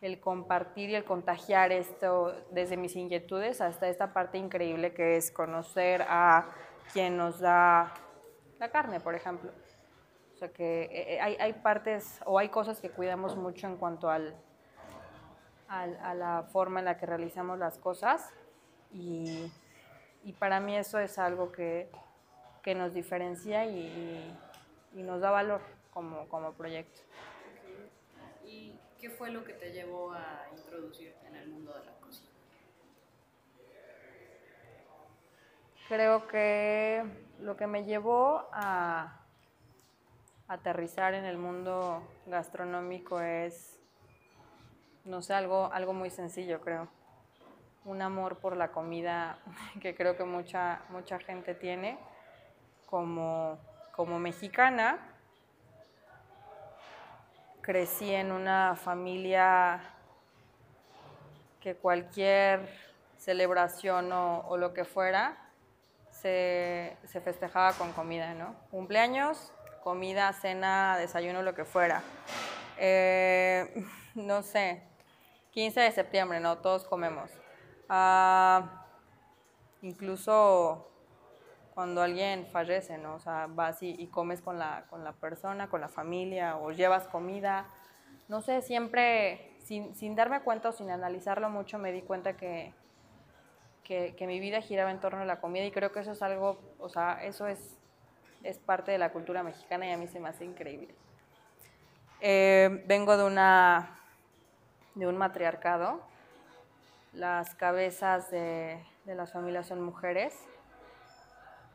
el 0.00 0.20
compartir 0.20 0.90
y 0.90 0.94
el 0.94 1.04
contagiar 1.04 1.72
esto 1.72 2.32
desde 2.52 2.76
mis 2.76 2.94
inquietudes 2.94 3.60
hasta 3.60 3.88
esta 3.88 4.12
parte 4.12 4.38
increíble 4.38 4.94
que 4.94 5.16
es 5.16 5.32
conocer 5.32 6.02
a 6.08 6.46
quien 6.92 7.16
nos 7.16 7.40
da 7.40 7.94
la 8.60 8.70
carne, 8.70 9.00
por 9.00 9.16
ejemplo. 9.16 9.50
O 10.38 10.40
sea 10.40 10.50
que 10.52 10.88
eh, 10.92 11.20
hay, 11.20 11.34
hay 11.40 11.52
partes 11.52 12.20
o 12.24 12.38
hay 12.38 12.48
cosas 12.48 12.78
que 12.80 12.90
cuidamos 12.90 13.34
mucho 13.34 13.66
en 13.66 13.76
cuanto 13.76 14.08
al, 14.08 14.36
al- 15.66 15.98
a 16.00 16.14
la 16.14 16.44
forma 16.52 16.78
en 16.78 16.84
la 16.84 16.96
que 16.96 17.06
realizamos 17.06 17.58
las 17.58 17.76
cosas 17.76 18.30
y, 18.92 19.50
y 20.22 20.32
para 20.34 20.60
mí 20.60 20.76
eso 20.76 21.00
es 21.00 21.18
algo 21.18 21.50
que, 21.50 21.90
que 22.62 22.76
nos 22.76 22.94
diferencia 22.94 23.66
y, 23.66 24.32
y 24.94 25.02
nos 25.02 25.20
da 25.22 25.32
valor 25.32 25.60
como, 25.92 26.28
como 26.28 26.52
proyecto. 26.52 27.00
¿Y 28.44 28.78
qué 29.00 29.10
fue 29.10 29.30
lo 29.32 29.42
que 29.42 29.54
te 29.54 29.72
llevó 29.72 30.12
a 30.12 30.46
introducirte 30.56 31.26
en 31.26 31.34
el 31.34 31.48
mundo 31.48 31.74
de 31.76 31.84
la 31.84 31.92
cocina? 31.94 32.30
Creo 35.88 36.28
que 36.28 37.02
lo 37.40 37.56
que 37.56 37.66
me 37.66 37.82
llevó 37.84 38.46
a 38.52 39.17
aterrizar 40.48 41.12
en 41.12 41.26
el 41.26 41.36
mundo 41.36 42.02
gastronómico 42.26 43.20
es, 43.20 43.78
no 45.04 45.20
sé, 45.20 45.34
algo, 45.34 45.70
algo 45.72 45.92
muy 45.92 46.10
sencillo, 46.10 46.60
creo. 46.62 46.88
Un 47.84 48.02
amor 48.02 48.38
por 48.38 48.56
la 48.56 48.72
comida 48.72 49.38
que 49.80 49.94
creo 49.94 50.16
que 50.16 50.24
mucha, 50.24 50.80
mucha 50.88 51.18
gente 51.18 51.54
tiene 51.54 51.98
como, 52.86 53.58
como 53.92 54.18
mexicana. 54.18 54.98
Crecí 57.60 58.14
en 58.14 58.32
una 58.32 58.74
familia 58.74 59.80
que 61.60 61.76
cualquier 61.76 62.66
celebración 63.18 64.10
o, 64.12 64.56
lo 64.56 64.72
que 64.72 64.86
fuera 64.86 65.36
se, 66.10 66.96
se 67.04 67.20
festejaba 67.20 67.74
con 67.74 67.92
comida, 67.92 68.32
¿no? 68.32 68.54
Cumpleaños, 68.70 69.52
comida, 69.88 70.30
cena, 70.34 70.98
desayuno, 70.98 71.40
lo 71.40 71.54
que 71.54 71.64
fuera. 71.64 72.02
Eh, 72.76 73.86
no 74.14 74.42
sé, 74.42 74.82
15 75.52 75.80
de 75.80 75.92
septiembre, 75.92 76.40
¿no? 76.40 76.58
Todos 76.58 76.84
comemos. 76.84 77.30
Ah, 77.88 78.84
incluso 79.80 80.90
cuando 81.72 82.02
alguien 82.02 82.46
fallece, 82.52 82.98
¿no? 82.98 83.14
O 83.14 83.18
sea, 83.18 83.46
vas 83.48 83.82
y, 83.82 84.06
comes 84.08 84.42
con 84.42 84.58
la, 84.58 84.84
con 84.90 85.04
la 85.04 85.12
persona, 85.12 85.70
con 85.70 85.80
la 85.80 85.88
familia, 85.88 86.58
o 86.58 86.70
llevas 86.70 87.08
comida. 87.08 87.66
No 88.28 88.42
sé, 88.42 88.60
siempre, 88.60 89.56
sin, 89.64 89.94
sin 89.94 90.14
darme 90.14 90.42
cuenta 90.42 90.68
o 90.68 90.72
sin 90.72 90.90
analizarlo 90.90 91.48
mucho, 91.48 91.78
me 91.78 91.92
di 91.92 92.02
cuenta 92.02 92.36
que, 92.36 92.74
que, 93.84 94.14
que 94.16 94.26
mi 94.26 94.38
vida 94.38 94.60
giraba 94.60 94.90
en 94.90 95.00
torno 95.00 95.22
a 95.22 95.24
la 95.24 95.40
comida 95.40 95.64
y 95.64 95.70
creo 95.70 95.92
que 95.92 96.00
eso 96.00 96.12
es 96.12 96.20
algo, 96.20 96.60
o 96.78 96.90
sea, 96.90 97.24
eso 97.24 97.46
es, 97.46 97.78
es 98.42 98.58
parte 98.58 98.92
de 98.92 98.98
la 98.98 99.10
cultura 99.10 99.42
mexicana 99.42 99.86
y 99.86 99.92
a 99.92 99.96
mí 99.96 100.06
se 100.08 100.20
me 100.20 100.28
hace 100.28 100.44
increíble. 100.44 100.94
Eh, 102.20 102.84
vengo 102.86 103.16
de, 103.16 103.24
una, 103.24 103.98
de 104.94 105.06
un 105.06 105.16
matriarcado, 105.16 106.00
las 107.12 107.54
cabezas 107.54 108.30
de, 108.30 108.84
de 109.04 109.14
las 109.14 109.32
familias 109.32 109.66
son 109.66 109.80
mujeres, 109.80 110.34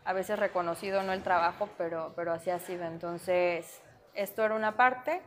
a 0.05 0.13
veces 0.13 0.37
reconocido 0.37 1.01
no 1.03 1.13
el 1.13 1.23
trabajo, 1.23 1.69
pero, 1.77 2.13
pero 2.15 2.33
así 2.33 2.49
ha 2.49 2.59
sido. 2.59 2.85
Entonces, 2.85 3.81
esto 4.13 4.43
era 4.43 4.55
una 4.55 4.75
parte. 4.75 5.21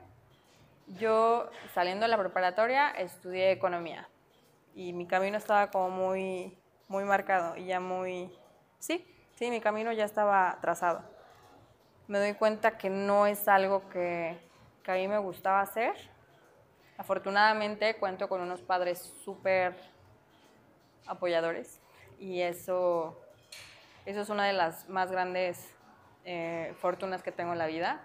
Yo, 0.98 1.50
saliendo 1.74 2.04
de 2.04 2.08
la 2.08 2.18
preparatoria, 2.18 2.90
estudié 2.90 3.50
economía 3.50 4.08
y 4.74 4.92
mi 4.92 5.06
camino 5.06 5.38
estaba 5.38 5.70
como 5.70 5.90
muy, 5.90 6.56
muy 6.88 7.04
marcado 7.04 7.56
y 7.56 7.66
ya 7.66 7.80
muy... 7.80 8.30
Sí, 8.78 9.04
sí, 9.34 9.50
mi 9.50 9.60
camino 9.60 9.90
ya 9.92 10.04
estaba 10.04 10.58
trazado. 10.60 11.02
Me 12.08 12.18
doy 12.20 12.34
cuenta 12.34 12.78
que 12.78 12.88
no 12.88 13.26
es 13.26 13.48
algo 13.48 13.88
que, 13.88 14.38
que 14.84 14.92
a 14.92 14.94
mí 14.94 15.08
me 15.08 15.18
gustaba 15.18 15.60
hacer. 15.60 15.94
Afortunadamente 16.98 17.96
cuento 17.96 18.28
con 18.28 18.40
unos 18.40 18.62
padres 18.62 19.00
súper 19.24 19.76
apoyadores 21.06 21.80
y 22.18 22.40
eso, 22.42 23.20
eso 24.04 24.20
es 24.20 24.28
una 24.30 24.46
de 24.46 24.52
las 24.52 24.88
más 24.88 25.10
grandes 25.10 25.74
eh, 26.24 26.74
fortunas 26.78 27.22
que 27.22 27.32
tengo 27.32 27.52
en 27.52 27.58
la 27.58 27.66
vida. 27.66 28.00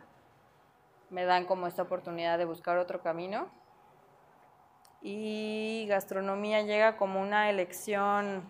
Me 1.09 1.23
dan 1.23 1.45
como 1.45 1.67
esta 1.67 1.83
oportunidad 1.83 2.37
de 2.37 2.45
buscar 2.45 2.77
otro 2.77 3.01
camino 3.01 3.49
y 5.01 5.85
gastronomía 5.87 6.61
llega 6.61 6.97
como 6.97 7.21
una 7.21 7.49
elección, 7.49 8.43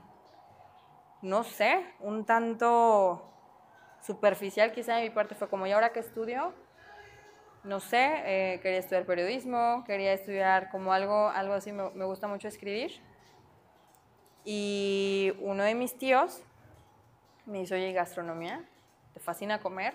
no 1.21 1.43
sé, 1.43 1.85
un 1.99 2.25
tanto 2.25 3.31
superficial 4.01 4.71
quizá 4.71 4.95
de 4.95 5.03
mi 5.03 5.09
parte. 5.09 5.35
Fue 5.35 5.49
como, 5.49 5.67
¿y 5.67 5.71
ahora 5.71 5.91
qué 5.91 5.99
estudio? 5.99 6.53
No 7.63 7.79
sé, 7.79 8.23
eh, 8.25 8.59
quería 8.61 8.79
estudiar 8.79 9.05
periodismo, 9.05 9.83
quería 9.85 10.13
estudiar 10.13 10.69
como 10.69 10.93
algo, 10.93 11.29
algo 11.29 11.53
así, 11.53 11.71
me, 11.71 11.89
me 11.91 12.05
gusta 12.05 12.27
mucho 12.27 12.47
escribir. 12.47 13.01
Y 14.43 15.33
uno 15.39 15.63
de 15.63 15.75
mis 15.75 15.95
tíos 15.97 16.41
me 17.45 17.59
dice, 17.59 17.75
oye, 17.75 17.93
gastronomía, 17.93 18.63
¿te 19.13 19.19
fascina 19.19 19.59
comer? 19.59 19.93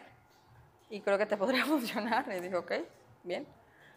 Y 0.88 1.00
creo 1.00 1.18
que 1.18 1.26
te 1.26 1.36
podría 1.38 1.64
funcionar. 1.64 2.28
Le 2.28 2.40
dije, 2.40 2.56
ok, 2.56 2.72
bien 3.24 3.46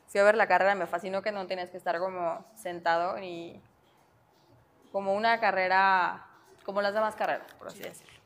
fui 0.09 0.19
a 0.19 0.23
ver 0.23 0.35
la 0.35 0.47
carrera, 0.47 0.75
me 0.75 0.87
fascinó 0.87 1.21
que 1.21 1.31
no 1.31 1.45
tenías 1.45 1.69
que 1.69 1.77
estar 1.77 1.99
como 1.99 2.43
sentado 2.55 3.19
y 3.19 3.61
como 4.91 5.13
una 5.13 5.39
carrera, 5.39 6.25
como 6.65 6.81
las 6.81 6.95
demás 6.95 7.15
carreras, 7.15 7.53
por 7.53 7.67
así 7.67 7.79
decirlo. 7.79 8.18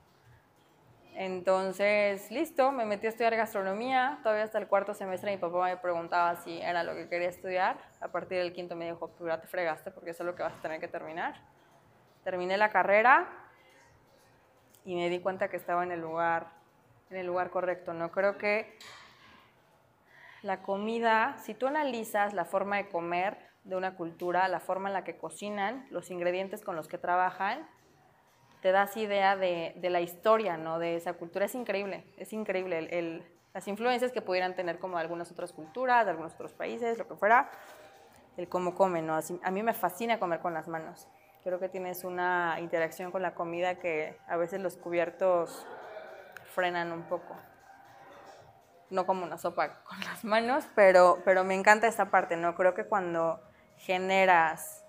Entonces, 1.15 2.31
listo, 2.31 2.71
me 2.71 2.85
metí 2.85 3.05
a 3.05 3.09
estudiar 3.09 3.35
gastronomía, 3.35 4.19
todavía 4.23 4.45
hasta 4.45 4.57
el 4.57 4.67
cuarto 4.67 4.95
semestre 4.95 5.31
mi 5.31 5.37
papá 5.37 5.65
me 5.65 5.77
preguntaba 5.77 6.35
si 6.37 6.59
era 6.59 6.83
lo 6.83 6.95
que 6.95 7.07
quería 7.07 7.29
estudiar, 7.29 7.77
a 8.01 8.07
partir 8.07 8.39
del 8.39 8.51
quinto 8.51 8.75
me 8.75 8.85
dijo, 8.85 9.09
pues 9.09 9.27
ya 9.27 9.39
te 9.39 9.47
fregaste 9.47 9.91
porque 9.91 10.09
eso 10.09 10.23
es 10.23 10.27
lo 10.27 10.35
que 10.35 10.41
vas 10.41 10.53
a 10.53 10.61
tener 10.61 10.79
que 10.79 10.87
terminar. 10.87 11.35
Terminé 12.23 12.57
la 12.57 12.69
carrera 12.71 13.29
y 14.85 14.95
me 14.95 15.09
di 15.09 15.19
cuenta 15.19 15.49
que 15.49 15.57
estaba 15.57 15.83
en 15.83 15.91
el 15.91 16.01
lugar, 16.01 16.47
en 17.11 17.17
el 17.17 17.27
lugar 17.27 17.51
correcto, 17.51 17.93
¿no? 17.93 18.11
Creo 18.11 18.39
que 18.39 18.75
la 20.41 20.63
comida, 20.63 21.37
si 21.37 21.53
tú 21.53 21.67
analizas 21.67 22.33
la 22.33 22.45
forma 22.45 22.77
de 22.77 22.89
comer 22.89 23.37
de 23.63 23.75
una 23.75 23.95
cultura, 23.95 24.47
la 24.47 24.59
forma 24.59 24.89
en 24.89 24.93
la 24.93 25.03
que 25.03 25.17
cocinan, 25.17 25.85
los 25.91 26.09
ingredientes 26.09 26.63
con 26.63 26.75
los 26.75 26.87
que 26.87 26.97
trabajan, 26.97 27.67
te 28.63 28.71
das 28.71 28.95
idea 28.95 29.35
de, 29.35 29.73
de 29.75 29.89
la 29.89 29.99
historia 29.99 30.55
¿no? 30.55 30.79
de 30.79 30.95
esa 30.95 31.13
cultura. 31.13 31.45
Es 31.45 31.53
increíble, 31.53 32.05
es 32.15 32.31
increíble 32.31 33.21
las 33.53 33.67
influencias 33.67 34.13
que 34.13 34.21
pudieran 34.21 34.55
tener 34.55 34.79
como 34.79 34.97
algunas 34.97 35.29
otras 35.29 35.51
culturas, 35.51 36.05
de 36.05 36.11
algunos 36.11 36.33
otros 36.33 36.53
países, 36.53 36.97
lo 36.97 37.05
que 37.05 37.15
fuera, 37.15 37.51
el 38.37 38.47
cómo 38.47 38.73
comen. 38.73 39.05
¿no? 39.05 39.19
A 39.43 39.51
mí 39.51 39.63
me 39.63 39.73
fascina 39.73 40.17
comer 40.17 40.39
con 40.39 40.53
las 40.53 40.69
manos. 40.69 41.09
Creo 41.43 41.59
que 41.59 41.67
tienes 41.67 42.05
una 42.05 42.55
interacción 42.61 43.11
con 43.11 43.21
la 43.21 43.35
comida 43.35 43.75
que 43.75 44.17
a 44.27 44.37
veces 44.37 44.61
los 44.61 44.77
cubiertos 44.77 45.67
frenan 46.55 46.93
un 46.93 47.03
poco 47.03 47.35
no 48.89 49.05
como 49.05 49.25
una 49.25 49.37
sopa 49.37 49.83
con 49.83 49.99
las 50.05 50.23
manos, 50.23 50.63
pero, 50.73 51.21
pero 51.25 51.43
me 51.43 51.55
encanta 51.55 51.87
esta 51.87 52.11
parte, 52.11 52.37
¿no? 52.37 52.55
Creo 52.55 52.73
que 52.73 52.85
cuando 52.85 53.41
generas 53.75 54.82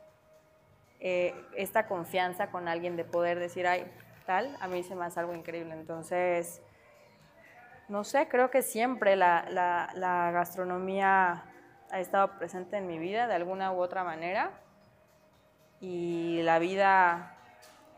eh, 1.06 1.34
esta 1.54 1.86
confianza 1.86 2.50
con 2.50 2.66
alguien 2.66 2.96
de 2.96 3.04
poder 3.04 3.38
decir, 3.38 3.66
ay, 3.66 3.84
tal, 4.24 4.56
a 4.58 4.68
mí 4.68 4.82
se 4.82 4.94
me 4.94 5.04
hace 5.04 5.20
algo 5.20 5.34
increíble. 5.34 5.74
Entonces, 5.74 6.62
no 7.88 8.04
sé, 8.04 8.26
creo 8.26 8.50
que 8.50 8.62
siempre 8.62 9.14
la, 9.14 9.44
la, 9.50 9.90
la 9.96 10.30
gastronomía 10.30 11.44
ha 11.90 12.00
estado 12.00 12.38
presente 12.38 12.78
en 12.78 12.86
mi 12.86 12.98
vida 12.98 13.26
de 13.26 13.34
alguna 13.34 13.70
u 13.72 13.80
otra 13.80 14.02
manera 14.02 14.50
y 15.78 16.40
la 16.42 16.58
vida 16.58 17.36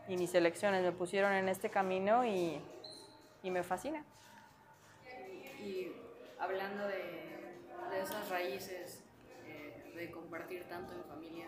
y 0.09 0.17
mis 0.17 0.35
elecciones 0.35 0.83
me 0.83 0.91
pusieron 0.91 1.31
en 1.31 1.47
este 1.47 1.69
camino 1.69 2.25
y, 2.25 2.61
y 3.41 3.51
me 3.51 3.63
fascina. 3.63 4.03
Y 5.61 5.93
hablando 6.39 6.85
de, 6.87 7.55
de 7.89 8.01
esas 8.01 8.29
raíces, 8.29 9.01
eh, 9.45 9.93
de 9.95 10.11
compartir 10.11 10.67
tanto 10.67 10.91
en 10.93 11.05
familia, 11.05 11.47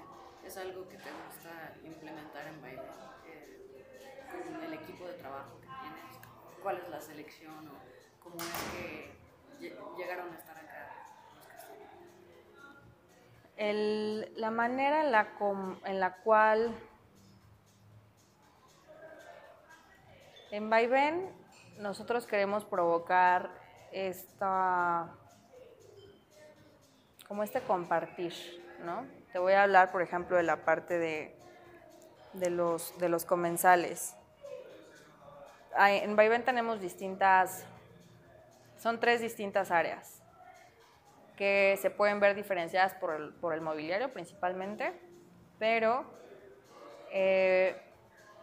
¿es 0.50 0.58
algo 0.58 0.90
que 0.90 0.98
te 0.98 1.10
gusta 1.12 1.74
implementar 1.84 2.48
en 2.48 2.60
baile? 2.60 2.82
Eh, 3.28 3.84
con 4.52 4.64
el 4.64 4.74
equipo 4.74 5.06
de 5.06 5.14
trabajo 5.14 5.60
que 5.62 5.68
tienes, 5.68 6.18
¿cuál 6.64 6.78
es 6.78 6.90
la 6.90 7.00
selección 7.00 7.68
o 7.68 8.24
cómo 8.24 8.38
es 8.38 8.52
que 8.74 9.12
lle- 9.60 9.96
llegaron 9.96 10.34
a 10.34 10.38
estar 10.38 10.58
acá? 10.58 10.90
El- 13.58 14.32
la 14.38 14.50
manera 14.50 15.04
en 15.04 15.12
la, 15.12 15.36
com- 15.36 15.78
en 15.86 16.00
la 16.00 16.16
cual 16.18 16.74
en 20.50 20.70
Vaivén 20.72 21.32
nosotros 21.78 22.26
queremos 22.26 22.66
provocar 22.66 23.52
esta 23.92 25.10
como 27.28 27.44
este 27.44 27.62
compartir, 27.62 28.34
¿no? 28.84 29.19
Te 29.32 29.38
voy 29.38 29.54
a 29.54 29.64
hablar, 29.64 29.92
por 29.92 30.02
ejemplo, 30.02 30.38
de 30.38 30.44
la 30.44 30.66
parte 30.66 30.98
de, 30.98 31.36
de 32.34 32.50
los, 32.50 32.98
de 32.98 33.10
los 33.10 33.26
comensales. 33.26 34.16
En 35.78 36.16
Vaivén 36.16 36.44
tenemos 36.44 36.82
distintas, 36.82 37.64
son 38.78 39.00
tres 39.00 39.22
distintas 39.22 39.70
áreas 39.70 40.24
que 41.38 41.78
se 41.80 41.92
pueden 41.92 42.20
ver 42.20 42.36
diferenciadas 42.36 42.96
por 42.96 43.14
el, 43.14 43.34
por 43.36 43.54
el 43.54 43.62
mobiliario 43.62 44.12
principalmente, 44.12 45.00
pero 45.60 46.04
eh, 47.12 47.80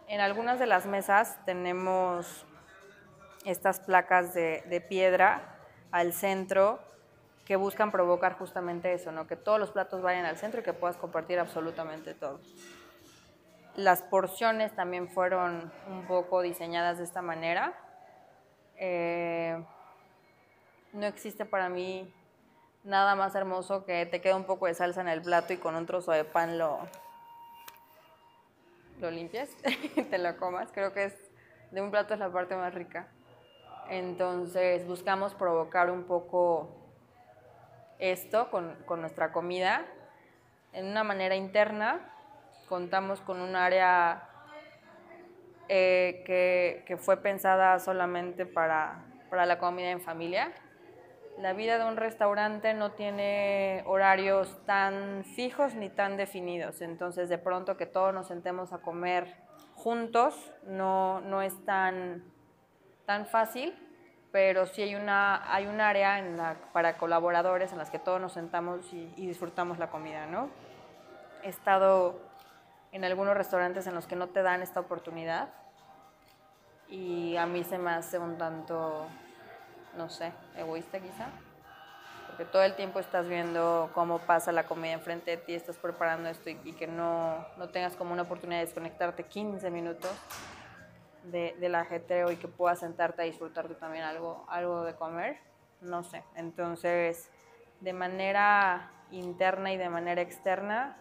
en 0.07 0.21
algunas 0.21 0.57
de 0.57 0.67
las 0.67 0.85
mesas 0.85 1.37
tenemos 1.45 2.45
estas 3.45 3.81
placas 3.81 4.33
de, 4.33 4.63
de 4.67 4.81
piedra 4.81 5.59
al 5.91 6.13
centro 6.13 6.79
que 7.47 7.55
buscan 7.55 7.91
provocar 7.91 8.37
justamente 8.37 8.93
eso, 8.93 9.13
¿no? 9.13 9.25
que 9.25 9.37
todos 9.37 9.57
los 9.57 9.71
platos 9.71 10.01
vayan 10.01 10.25
al 10.25 10.37
centro 10.37 10.59
y 10.59 10.63
que 10.63 10.73
puedas 10.73 10.97
compartir 10.97 11.39
absolutamente 11.39 12.13
todo. 12.13 12.41
Las 13.77 14.01
porciones 14.01 14.75
también 14.75 15.07
fueron 15.07 15.71
un 15.87 16.05
poco 16.07 16.41
diseñadas 16.41 16.97
de 16.97 17.05
esta 17.05 17.21
manera. 17.21 17.73
Eh, 18.75 19.63
no 20.91 21.05
existe 21.05 21.45
para 21.45 21.69
mí 21.69 22.13
nada 22.83 23.15
más 23.15 23.33
hermoso 23.33 23.85
que 23.85 24.05
te 24.05 24.19
quede 24.19 24.33
un 24.33 24.43
poco 24.43 24.65
de 24.65 24.73
salsa 24.73 24.99
en 24.99 25.07
el 25.07 25.21
plato 25.21 25.53
y 25.53 25.57
con 25.57 25.73
un 25.75 25.85
trozo 25.85 26.11
de 26.11 26.25
pan 26.25 26.57
lo, 26.57 26.79
lo 28.99 29.09
limpies 29.09 29.55
y 29.95 30.03
te 30.03 30.17
lo 30.17 30.35
comas. 30.35 30.69
Creo 30.73 30.91
que 30.91 31.13
de 31.71 31.81
un 31.81 31.91
plato 31.91 32.13
es 32.13 32.19
la 32.19 32.29
parte 32.29 32.57
más 32.57 32.73
rica. 32.73 33.07
Entonces 33.89 34.85
buscamos 34.85 35.33
provocar 35.33 35.89
un 35.89 36.03
poco 36.03 36.86
esto 37.99 38.49
con, 38.49 38.75
con 38.85 39.01
nuestra 39.01 39.31
comida 39.31 39.85
en 40.73 40.85
una 40.85 41.03
manera 41.03 41.35
interna. 41.35 41.99
Contamos 42.69 43.21
con 43.21 43.41
un 43.41 43.55
área 43.55 44.29
eh, 45.69 46.23
que, 46.25 46.83
que 46.85 46.97
fue 46.97 47.17
pensada 47.17 47.79
solamente 47.79 48.45
para, 48.45 49.03
para 49.29 49.45
la 49.45 49.57
comida 49.59 49.91
en 49.91 50.01
familia. 50.01 50.51
La 51.39 51.53
vida 51.53 51.77
de 51.77 51.85
un 51.85 51.97
restaurante 51.97 52.73
no 52.73 52.91
tiene 52.93 53.83
horarios 53.85 54.59
tan 54.65 55.23
fijos 55.35 55.75
ni 55.75 55.89
tan 55.89 56.17
definidos, 56.17 56.81
entonces 56.81 57.29
de 57.29 57.37
pronto 57.37 57.77
que 57.77 57.85
todos 57.85 58.11
nos 58.11 58.27
sentemos 58.27 58.73
a 58.73 58.79
comer 58.79 59.35
juntos 59.75 60.51
no, 60.65 61.21
no 61.21 61.43
es 61.43 61.53
tan, 61.63 62.23
tan 63.05 63.27
fácil, 63.27 63.75
pero 64.37 64.67
sí 64.67 64.83
hay, 64.83 64.93
una, 64.93 65.51
hay 65.51 65.65
un 65.65 65.81
área 65.81 66.19
en 66.19 66.37
la, 66.37 66.57
para 66.71 66.99
colaboradores 66.99 67.71
en 67.71 67.79
las 67.79 67.89
que 67.89 67.97
todos 67.97 68.21
nos 68.21 68.33
sentamos 68.33 68.93
y, 68.93 69.11
y 69.17 69.25
disfrutamos 69.25 69.79
la 69.79 69.89
comida, 69.89 70.27
¿no? 70.27 70.51
He 71.41 71.49
estado 71.49 72.19
en 72.91 73.03
algunos 73.03 73.35
restaurantes 73.35 73.87
en 73.87 73.95
los 73.95 74.05
que 74.05 74.15
no 74.15 74.27
te 74.27 74.43
dan 74.43 74.61
esta 74.61 74.79
oportunidad 74.79 75.49
y 76.87 77.35
a 77.35 77.47
mí 77.47 77.63
se 77.63 77.79
me 77.79 77.89
hace 77.89 78.19
un 78.19 78.37
tanto 78.37 79.07
no 79.97 80.07
sé, 80.07 80.31
egoísta 80.55 80.99
quizá, 80.99 81.29
porque 82.27 82.45
todo 82.45 82.61
el 82.61 82.75
tiempo 82.75 82.99
estás 82.99 83.27
viendo 83.27 83.89
cómo 83.95 84.19
pasa 84.19 84.51
la 84.51 84.65
comida 84.65 84.91
enfrente 84.91 85.31
de 85.31 85.37
ti, 85.37 85.55
estás 85.55 85.77
preparando 85.77 86.29
esto 86.29 86.51
y, 86.51 86.59
y 86.63 86.73
que 86.73 86.85
no, 86.85 87.43
no 87.57 87.69
tengas 87.69 87.95
como 87.95 88.13
una 88.13 88.21
oportunidad 88.21 88.59
de 88.59 88.67
desconectarte 88.67 89.23
15 89.23 89.71
minutos 89.71 90.11
de, 91.31 91.55
del 91.59 91.75
ajetreo 91.75 92.31
y 92.31 92.37
que 92.37 92.47
puedas 92.47 92.79
sentarte 92.79 93.21
a 93.21 93.25
disfrutar 93.25 93.67
tú 93.67 93.75
también 93.75 94.03
algo, 94.03 94.45
algo 94.49 94.83
de 94.83 94.95
comer, 94.95 95.37
no 95.81 96.03
sé. 96.03 96.23
Entonces, 96.35 97.29
de 97.81 97.93
manera 97.93 98.91
interna 99.11 99.71
y 99.71 99.77
de 99.77 99.89
manera 99.89 100.21
externa, 100.21 100.97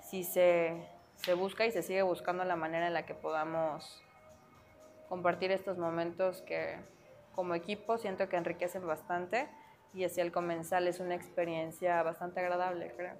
sí 0.00 0.24
se, 0.24 0.88
se 1.16 1.34
busca 1.34 1.66
y 1.66 1.72
se 1.72 1.82
sigue 1.82 2.02
buscando 2.02 2.44
la 2.44 2.56
manera 2.56 2.86
en 2.86 2.94
la 2.94 3.06
que 3.06 3.14
podamos 3.14 4.02
compartir 5.08 5.50
estos 5.50 5.78
momentos 5.78 6.42
que 6.42 6.78
como 7.34 7.54
equipo 7.54 7.98
siento 7.98 8.28
que 8.28 8.36
enriquecen 8.36 8.86
bastante 8.86 9.48
y 9.92 10.04
hacia 10.04 10.22
el 10.22 10.32
comensal 10.32 10.88
es 10.88 11.00
una 11.00 11.14
experiencia 11.14 12.02
bastante 12.02 12.40
agradable, 12.40 12.92
creo. 12.96 13.14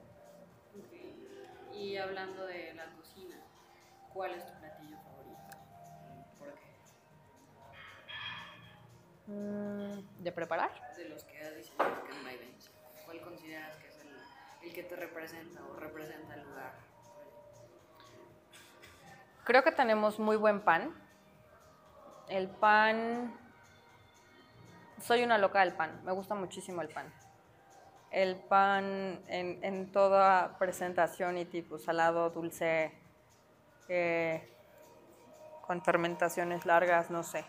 Ok. 0.77 1.75
Y 1.75 1.97
hablando 1.97 2.47
de 2.47 2.75
la 2.75 2.87
cocina, 2.97 3.37
¿cuál 4.13 4.33
es 4.33 4.47
tu 4.47 4.53
¿De 9.27 10.33
preparar? 10.33 10.71
De 10.97 11.09
los 11.09 11.25
que 11.25 11.41
has 11.41 11.57
diseñado 11.57 11.95
acá 11.95 12.13
en 12.13 12.25
Vivens, 12.25 12.71
¿cuál 13.07 13.21
consideras 13.23 13.75
que 13.77 13.89
es 13.89 13.99
el, 14.01 14.69
el 14.69 14.75
que 14.75 14.83
te 14.83 14.97
representa 14.97 15.65
o 15.65 15.77
representa 15.77 16.35
el 16.35 16.45
lugar? 16.45 16.75
Creo 19.45 19.63
que 19.63 19.73
tenemos 19.73 20.19
muy 20.19 20.37
buen 20.37 20.61
pan. 20.61 20.95
El 22.29 22.49
pan... 22.49 23.39
Soy 25.01 25.23
una 25.23 25.39
loca 25.39 25.61
del 25.61 25.75
pan, 25.75 26.03
me 26.05 26.13
gusta 26.13 26.35
muchísimo 26.35 26.83
el 26.83 26.89
pan. 26.89 27.13
El 28.11 28.37
pan 28.37 29.23
en, 29.27 29.63
en 29.65 29.91
toda 29.91 30.57
presentación 30.59 31.37
y 31.37 31.45
tipo, 31.47 31.79
salado, 31.79 32.31
dulce, 32.31 32.93
eh, 33.89 34.51
con 35.67 35.83
fermentaciones 35.83 36.65
largas, 36.65 37.11
no 37.11 37.23
sé. 37.23 37.45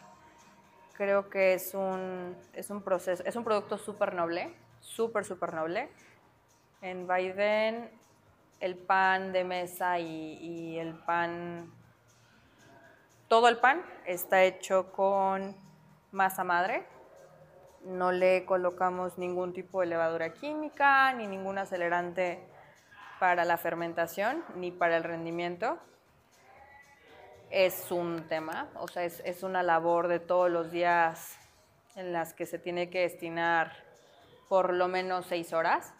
Creo 0.97 1.29
que 1.29 1.53
es 1.53 1.73
un, 1.73 2.37
es 2.53 2.69
un 2.69 2.81
proceso, 2.81 3.23
es 3.25 3.35
un 3.35 3.43
producto 3.43 3.77
súper 3.77 4.13
noble, 4.13 4.53
súper, 4.79 5.25
súper 5.25 5.53
noble. 5.53 5.89
En 6.81 7.07
Biden 7.07 7.89
el 8.61 8.77
pan 8.77 9.33
de 9.33 9.43
mesa 9.43 9.99
y, 9.99 10.37
y 10.39 10.79
el 10.79 10.93
pan, 10.93 11.69
todo 13.27 13.49
el 13.49 13.57
pan 13.57 13.81
está 14.05 14.43
hecho 14.43 14.91
con 14.93 15.55
masa 16.11 16.43
madre. 16.43 16.85
No 17.83 18.11
le 18.11 18.45
colocamos 18.45 19.17
ningún 19.17 19.53
tipo 19.53 19.81
de 19.81 19.87
levadura 19.87 20.33
química 20.33 21.11
ni 21.13 21.27
ningún 21.27 21.57
acelerante 21.57 22.47
para 23.19 23.45
la 23.45 23.57
fermentación 23.57 24.43
ni 24.55 24.71
para 24.71 24.97
el 24.97 25.03
rendimiento. 25.03 25.77
Es 27.57 27.89
un 27.89 28.27
tema, 28.27 28.69
o 28.75 28.89
sea, 28.89 29.05
es, 29.05 29.21
es 29.23 29.41
una 29.41 29.63
labor 29.63 30.09
de 30.09 30.19
todos 30.19 30.51
los 30.51 30.71
días 30.71 31.37
en 31.95 32.11
las 32.11 32.33
que 32.33 32.45
se 32.45 32.59
tiene 32.59 32.89
que 32.89 32.99
destinar 32.99 33.71
por 34.49 34.73
lo 34.73 34.89
menos 34.89 35.27
seis 35.27 35.53
horas. 35.53 35.93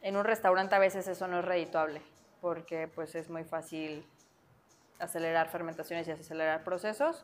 En 0.00 0.16
un 0.16 0.24
restaurante 0.24 0.74
a 0.74 0.78
veces 0.78 1.06
eso 1.06 1.28
no 1.28 1.40
es 1.40 1.44
redituable, 1.44 2.00
porque 2.40 2.88
pues 2.88 3.14
es 3.14 3.28
muy 3.28 3.44
fácil 3.44 4.06
acelerar 4.98 5.50
fermentaciones 5.50 6.08
y 6.08 6.12
acelerar 6.12 6.64
procesos, 6.64 7.22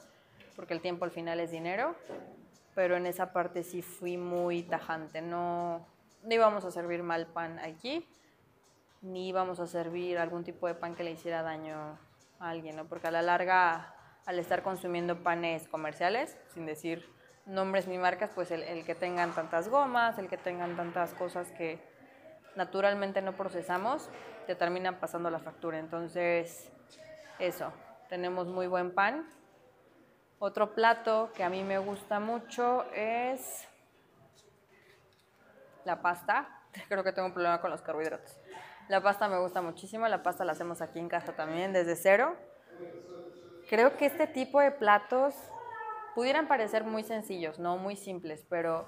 porque 0.55 0.75
el 0.75 0.83
tiempo 0.83 1.07
al 1.07 1.13
final 1.13 1.41
es 1.41 1.51
dinero, 1.51 1.97
pero 2.75 2.99
en 2.99 3.07
esa 3.07 3.33
parte 3.33 3.63
sí 3.63 3.81
fui 3.81 4.19
muy 4.19 4.65
tajante, 4.65 5.23
no, 5.23 5.87
no 6.23 6.35
íbamos 6.35 6.63
a 6.67 6.71
servir 6.71 7.03
mal 7.03 7.27
pan 7.27 7.59
aquí, 7.59 8.07
ni 9.01 9.29
íbamos 9.29 9.61
a 9.61 9.67
servir 9.67 10.19
algún 10.19 10.45
tipo 10.45 10.67
de 10.67 10.75
pan 10.75 10.95
que 10.95 11.05
le 11.05 11.13
hiciera 11.13 11.43
daño 11.43 11.99
alguien, 12.51 12.77
¿no? 12.77 12.87
porque 12.87 13.09
a 13.09 13.11
la 13.11 13.23
larga, 13.23 13.95
al 14.27 14.39
estar 14.39 14.63
consumiendo 14.63 15.23
panes 15.23 15.69
comerciales, 15.69 16.37
sin 16.49 16.67
decir 16.67 17.09
nombres 17.47 17.87
ni 17.89 17.99
marcas, 17.99 18.31
pues 18.35 18.51
el, 18.51 18.63
el 18.63 18.85
que 18.85 18.95
tengan 18.95 19.33
tantas 19.33 19.69
gomas, 19.69 20.19
el 20.19 20.29
que 20.29 20.37
tengan 20.37 20.77
tantas 20.77 21.15
cosas 21.15 21.51
que 21.53 21.81
naturalmente 22.57 23.23
no 23.23 23.33
procesamos, 23.33 24.11
te 24.47 24.55
terminan 24.55 24.99
pasando 25.01 25.31
la 25.31 25.39
factura. 25.39 25.79
Entonces, 25.79 26.71
eso, 27.39 27.73
tenemos 28.09 28.47
muy 28.47 28.67
buen 28.67 28.95
pan. 28.95 29.29
Otro 30.39 30.75
plato 30.75 31.31
que 31.35 31.45
a 31.45 31.49
mí 31.49 31.63
me 31.63 31.79
gusta 31.79 32.21
mucho 32.21 32.85
es 32.93 33.69
la 35.85 36.03
pasta. 36.03 36.49
Creo 36.89 37.05
que 37.05 37.13
tengo 37.13 37.29
un 37.29 37.35
problema 37.35 37.61
con 37.61 37.71
los 37.71 37.83
carbohidratos. 37.83 38.37
La 38.89 39.01
pasta 39.03 39.29
me 39.29 39.39
gusta 39.39 39.63
muchísimo, 39.63 40.07
la 40.09 40.23
pasta 40.23 40.45
la 40.45 40.53
hacemos 40.53 40.83
aquí 40.83 40.99
en 40.99 41.09
casa 41.09 41.35
también, 41.35 41.73
desde 41.73 41.97
cero. 41.97 42.37
creo 43.69 43.97
que 43.97 44.07
este 44.07 44.27
tipo 44.27 44.61
de 44.61 44.71
platos 44.71 45.35
pudieran 46.15 46.47
parecer 46.49 46.85
muy 46.85 47.03
sencillos, 47.03 47.59
no 47.59 47.79
muy 47.79 47.97
simples, 47.97 48.45
pero 48.49 48.87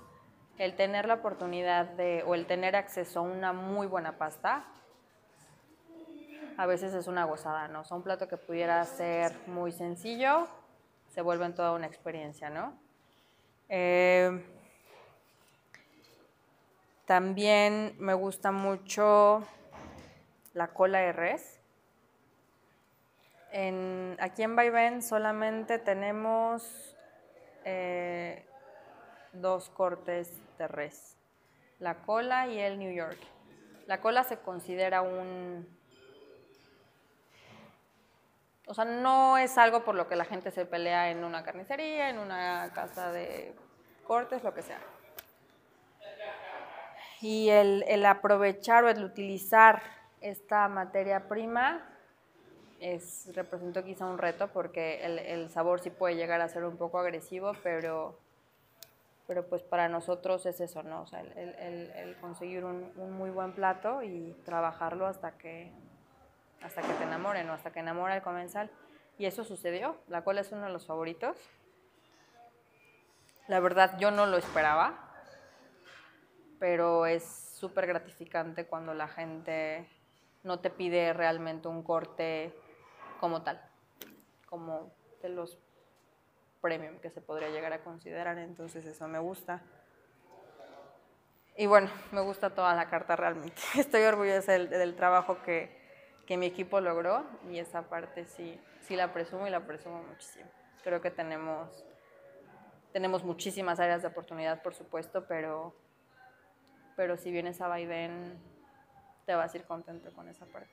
el 0.59 0.77
tener 0.77 1.07
la 1.07 1.15
oportunidad 1.15 1.87
de, 1.87 2.23
o 2.27 2.35
el 2.35 2.47
tener 2.47 2.77
acceso 2.77 3.21
a 3.21 3.23
una 3.23 3.53
muy 3.53 3.87
buena 3.87 4.19
pasta, 4.19 4.65
a 6.57 6.67
veces 6.67 6.95
es 6.95 7.07
una 7.07 7.25
gozada, 7.25 7.69
¿no? 7.69 7.83
O 7.89 7.95
un 7.95 8.03
plato 8.03 8.29
que 8.29 8.37
pudiera 8.37 8.85
ser 8.85 9.33
muy 9.47 9.73
sencillo, 9.73 10.47
se 11.09 11.23
vuelve 11.23 11.47
en 11.47 11.55
toda 11.55 11.73
una 11.73 11.87
experiencia, 11.87 12.51
¿no? 12.51 12.79
Eh, 13.69 14.45
también 17.07 17.97
me 17.99 18.15
gusta 18.15 18.53
mucho 18.53 19.43
la 20.55 20.69
cola 20.69 21.01
de 21.01 21.12
res. 21.12 21.61
En, 23.53 24.17
aquí 24.21 24.43
en 24.43 24.57
Vaivén 24.57 25.03
solamente 25.03 25.79
tenemos 25.79 26.97
eh, 27.64 28.45
dos 29.33 29.69
cortes 29.71 30.40
de 30.59 30.67
res, 30.67 31.17
la 31.79 31.97
cola 31.97 32.49
y 32.49 32.59
el 32.59 32.79
New 32.79 32.93
York. 32.93 33.19
La 33.87 34.01
cola 34.01 34.25
se 34.25 34.38
considera 34.38 35.03
un... 35.03 35.69
O 38.67 38.73
sea, 38.73 38.87
no 38.87 39.37
es 39.37 39.59
algo 39.59 39.85
por 39.85 39.95
lo 39.95 40.09
que 40.09 40.17
la 40.17 40.25
gente 40.25 40.51
se 40.51 40.64
pelea 40.64 41.11
en 41.11 41.23
una 41.23 41.45
carnicería, 41.45 42.09
en 42.09 42.19
una 42.19 42.73
casa 42.75 43.12
de 43.12 43.55
cortes, 44.05 44.43
lo 44.43 44.55
que 44.55 44.62
sea. 44.62 44.81
Y 47.21 47.51
el, 47.51 47.85
el 47.88 48.07
aprovechar 48.07 48.85
o 48.85 48.88
el 48.88 49.05
utilizar 49.05 49.83
esta 50.25 50.67
materia 50.69 51.29
prima 51.29 51.87
es, 52.81 53.31
representó 53.35 53.85
quizá 53.85 54.07
un 54.07 54.17
reto 54.17 54.49
porque 54.49 55.05
el, 55.05 55.19
el, 55.19 55.51
sabor 55.51 55.81
sí 55.81 55.91
puede 55.91 56.17
llegar 56.17 56.41
a 56.41 56.49
ser 56.49 56.65
un 56.65 56.79
poco 56.79 56.99
agresivo, 56.99 57.53
pero, 57.63 58.19
pero 59.27 59.47
pues 59.47 59.63
para 59.63 59.91
nosotros 59.91 60.47
es 60.47 60.61
eso, 60.61 60.83
¿no? 60.83 61.03
O 61.03 61.07
sea, 61.07 61.21
el, 61.21 61.37
el, 61.37 61.91
el 61.91 62.17
conseguir 62.17 62.65
un, 62.65 62.91
un, 62.97 63.13
muy 63.13 63.29
buen 63.29 63.53
plato 63.53 64.03
y 64.03 64.35
trabajarlo 64.47 65.07
hasta 65.07 65.37
que, 65.37 65.71
hasta 66.63 66.81
que 66.81 66.95
te 66.95 67.05
enamoren 67.05 67.49
o 67.51 67.53
hasta 67.53 67.71
que 67.71 67.81
enamora 67.81 68.17
el 68.17 68.23
comensal. 68.23 68.71
Y 69.19 69.27
eso 69.27 69.45
sucedió. 69.45 69.99
La 70.09 70.25
cola 70.25 70.41
es 70.41 70.51
uno 70.53 70.65
de 70.65 70.73
los 70.73 70.87
favoritos. 70.87 71.37
La 73.47 73.61
verdad, 73.61 73.99
yo 73.99 74.11
no 74.11 74.25
lo 74.25 74.39
esperaba, 74.39 74.99
pero 76.59 77.05
es 77.05 77.25
súper 77.25 77.87
gratificante 77.87 78.67
cuando 78.67 78.95
la 78.95 79.07
gente 79.07 79.87
no 80.45 80.61
te 80.61 80.71
pide 80.71 81.13
realmente 81.13 81.69
un 81.69 81.83
corte 81.83 82.55
como 83.19 83.43
tal, 83.43 83.61
como 84.49 84.93
de 85.23 85.31
los 85.31 85.59
premium 86.61 86.99
que 87.01 87.11
se 87.11 87.21
podría 87.21 87.49
llegar 87.49 87.73
a 87.73 87.83
considerar, 87.83 88.39
entonces 88.39 88.87
eso 88.87 89.09
me 89.09 89.19
gusta. 89.19 89.63
Y 91.57 91.67
bueno, 91.67 91.91
me 92.13 92.21
gusta 92.21 92.51
toda 92.51 92.75
la 92.75 92.89
carta 92.89 93.17
realmente. 93.17 93.61
Estoy 93.79 94.03
orgullosa 94.03 94.53
del, 94.53 94.95
trabajo 94.97 95.43
que, 95.43 95.71
que, 96.27 96.37
mi 96.37 96.47
equipo 96.47 96.81
logró 96.81 97.25
y 97.51 97.59
esa 97.59 97.83
parte 97.83 98.25
sí, 98.25 98.61
sí 98.83 98.97
la 98.97 99.13
presumo 99.13 99.47
y 99.47 99.51
la 99.51 99.67
presumo 99.67 100.03
muchísimo. 100.03 100.51
Creo 100.83 101.01
que 101.01 101.11
tenemos, 101.11 101.85
tenemos 102.93 103.25
muchísimas 103.25 103.81
áreas 103.81 104.03
de 104.03 104.09
oportunidad, 104.09 104.63
por 104.63 104.75
supuesto, 104.75 105.27
pero, 105.27 105.75
pero 106.97 107.17
si 107.17 107.31
vienes 107.31 107.61
a 107.61 107.69
Vaivén 107.69 108.54
te 109.25 109.35
vas 109.35 109.55
a 109.55 109.57
ir 109.57 109.65
contento 109.65 110.13
con 110.13 110.29
esa 110.29 110.47
parte. 110.47 110.73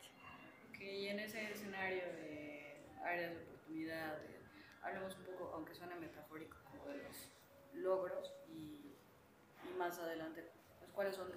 Ok, 0.70 0.80
y 0.82 1.08
en 1.08 1.20
ese 1.20 1.52
escenario 1.52 2.04
de 2.14 2.84
áreas 3.04 3.36
de 3.36 3.42
oportunidad, 3.44 4.18
de, 4.20 4.40
hablemos 4.82 5.16
un 5.18 5.26
poco, 5.26 5.52
aunque 5.56 5.76
suene 5.76 5.96
metafórico, 5.96 6.58
como 6.70 6.86
de 6.88 7.04
los 7.04 7.30
logros 7.74 8.34
y, 8.48 8.96
y 9.64 9.78
más 9.78 9.98
adelante, 10.00 10.50
pues, 10.80 10.92
¿cuáles, 10.92 11.16
son, 11.16 11.32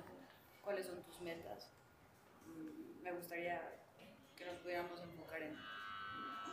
¿cuáles 0.63 0.87
son 0.87 1.03
tus 1.03 1.21
metas? 1.21 1.71
Mm, 2.47 3.03
me 3.03 3.13
gustaría 3.13 3.61
que 4.37 4.45
nos 4.45 4.57
pudiéramos 4.57 5.01
enfocar 5.01 5.43
en 5.43 5.57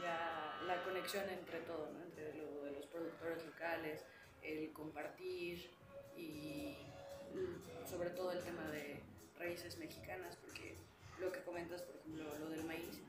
ya 0.01 0.59
la 0.65 0.83
conexión 0.83 1.29
entre 1.29 1.59
todo, 1.61 1.91
¿no? 1.91 2.03
entre 2.03 2.33
lo 2.35 2.63
de 2.63 2.71
los 2.71 2.85
productores 2.87 3.45
locales, 3.45 4.03
el 4.41 4.71
compartir 4.73 5.69
y 6.17 6.75
sobre 7.85 8.09
todo 8.09 8.31
el 8.31 8.43
tema 8.43 8.63
de 8.71 9.01
raíces 9.41 9.77
mexicanas, 9.77 10.35
porque 10.37 10.75
lo 11.19 11.31
que 11.31 11.41
comentas, 11.41 11.81
por 11.81 11.95
ejemplo, 11.95 12.25
lo 12.39 12.49
del 12.49 12.63
maíz, 12.63 12.99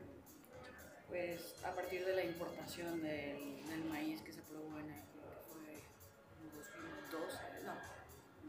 pues 1.08 1.54
a 1.62 1.74
partir 1.74 2.04
de 2.06 2.16
la 2.16 2.24
importación 2.24 3.02
del, 3.02 3.66
del 3.66 3.84
maíz 3.84 4.22
que 4.22 4.32
se 4.32 4.40
probó 4.42 4.78
en 4.80 4.90
el, 4.90 5.02
fue 5.52 5.74
en 6.40 6.48
2012, 6.54 7.38
no. 7.68 7.74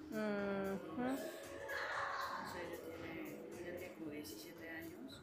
Mm 0.09 0.79
-hmm. 0.79 1.13
O 1.13 2.51
sea, 2.51 2.63
ya 2.71 2.77
tiene, 2.87 3.13
ya 3.65 3.77
tiene 3.79 3.93
como 3.95 4.11
17 4.11 4.69
años. 4.69 5.21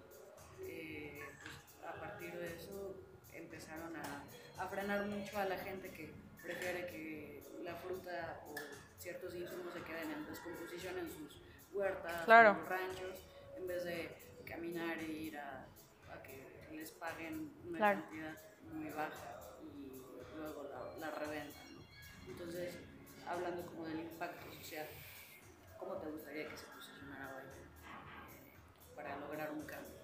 Eh, 0.60 1.20
pues 1.40 1.56
a 1.88 1.94
partir 1.98 2.32
de 2.36 2.56
eso 2.56 2.94
empezaron 3.32 3.96
a, 3.96 4.24
a 4.62 4.68
frenar 4.68 5.06
mucho 5.06 5.38
a 5.38 5.46
la 5.46 5.56
gente 5.58 5.90
que 5.90 6.12
prefiere 6.42 6.86
que 6.86 7.42
la 7.64 7.74
fruta 7.76 8.42
o 8.48 8.54
ciertos 8.98 9.34
insumos 9.34 9.72
se 9.72 9.82
queden 9.82 10.10
en 10.10 10.26
descomposición 10.26 10.98
en 10.98 11.08
sus 11.08 11.39
huertas, 11.72 12.24
claro. 12.24 12.50
en 12.50 12.58
los 12.58 12.68
ranchos, 12.68 13.16
en 13.56 13.66
vez 13.66 13.84
de 13.84 14.16
caminar 14.46 14.98
e 14.98 15.04
ir 15.04 15.38
a, 15.38 15.66
a 16.12 16.22
que 16.22 16.46
les 16.72 16.90
paguen 16.92 17.52
una 17.68 17.78
Claro. 17.78 18.00
cantidad 18.02 18.34
muy 18.72 18.90
baja 18.90 19.40
y 19.62 20.36
luego 20.36 20.64
la, 20.64 21.06
la 21.08 21.14
reventan. 21.18 21.74
¿no? 21.74 21.80
Entonces, 22.32 22.74
hablando 23.26 23.64
como 23.66 23.84
del 23.86 24.00
impacto 24.00 24.52
social, 24.52 24.86
¿cómo 25.78 25.94
te 25.96 26.06
gustaría 26.10 26.48
que 26.48 26.56
se 26.56 26.66
posicionara 26.66 27.42
eh, 27.44 28.52
para 28.96 29.16
lograr 29.18 29.50
un 29.52 29.62
cambio? 29.66 29.98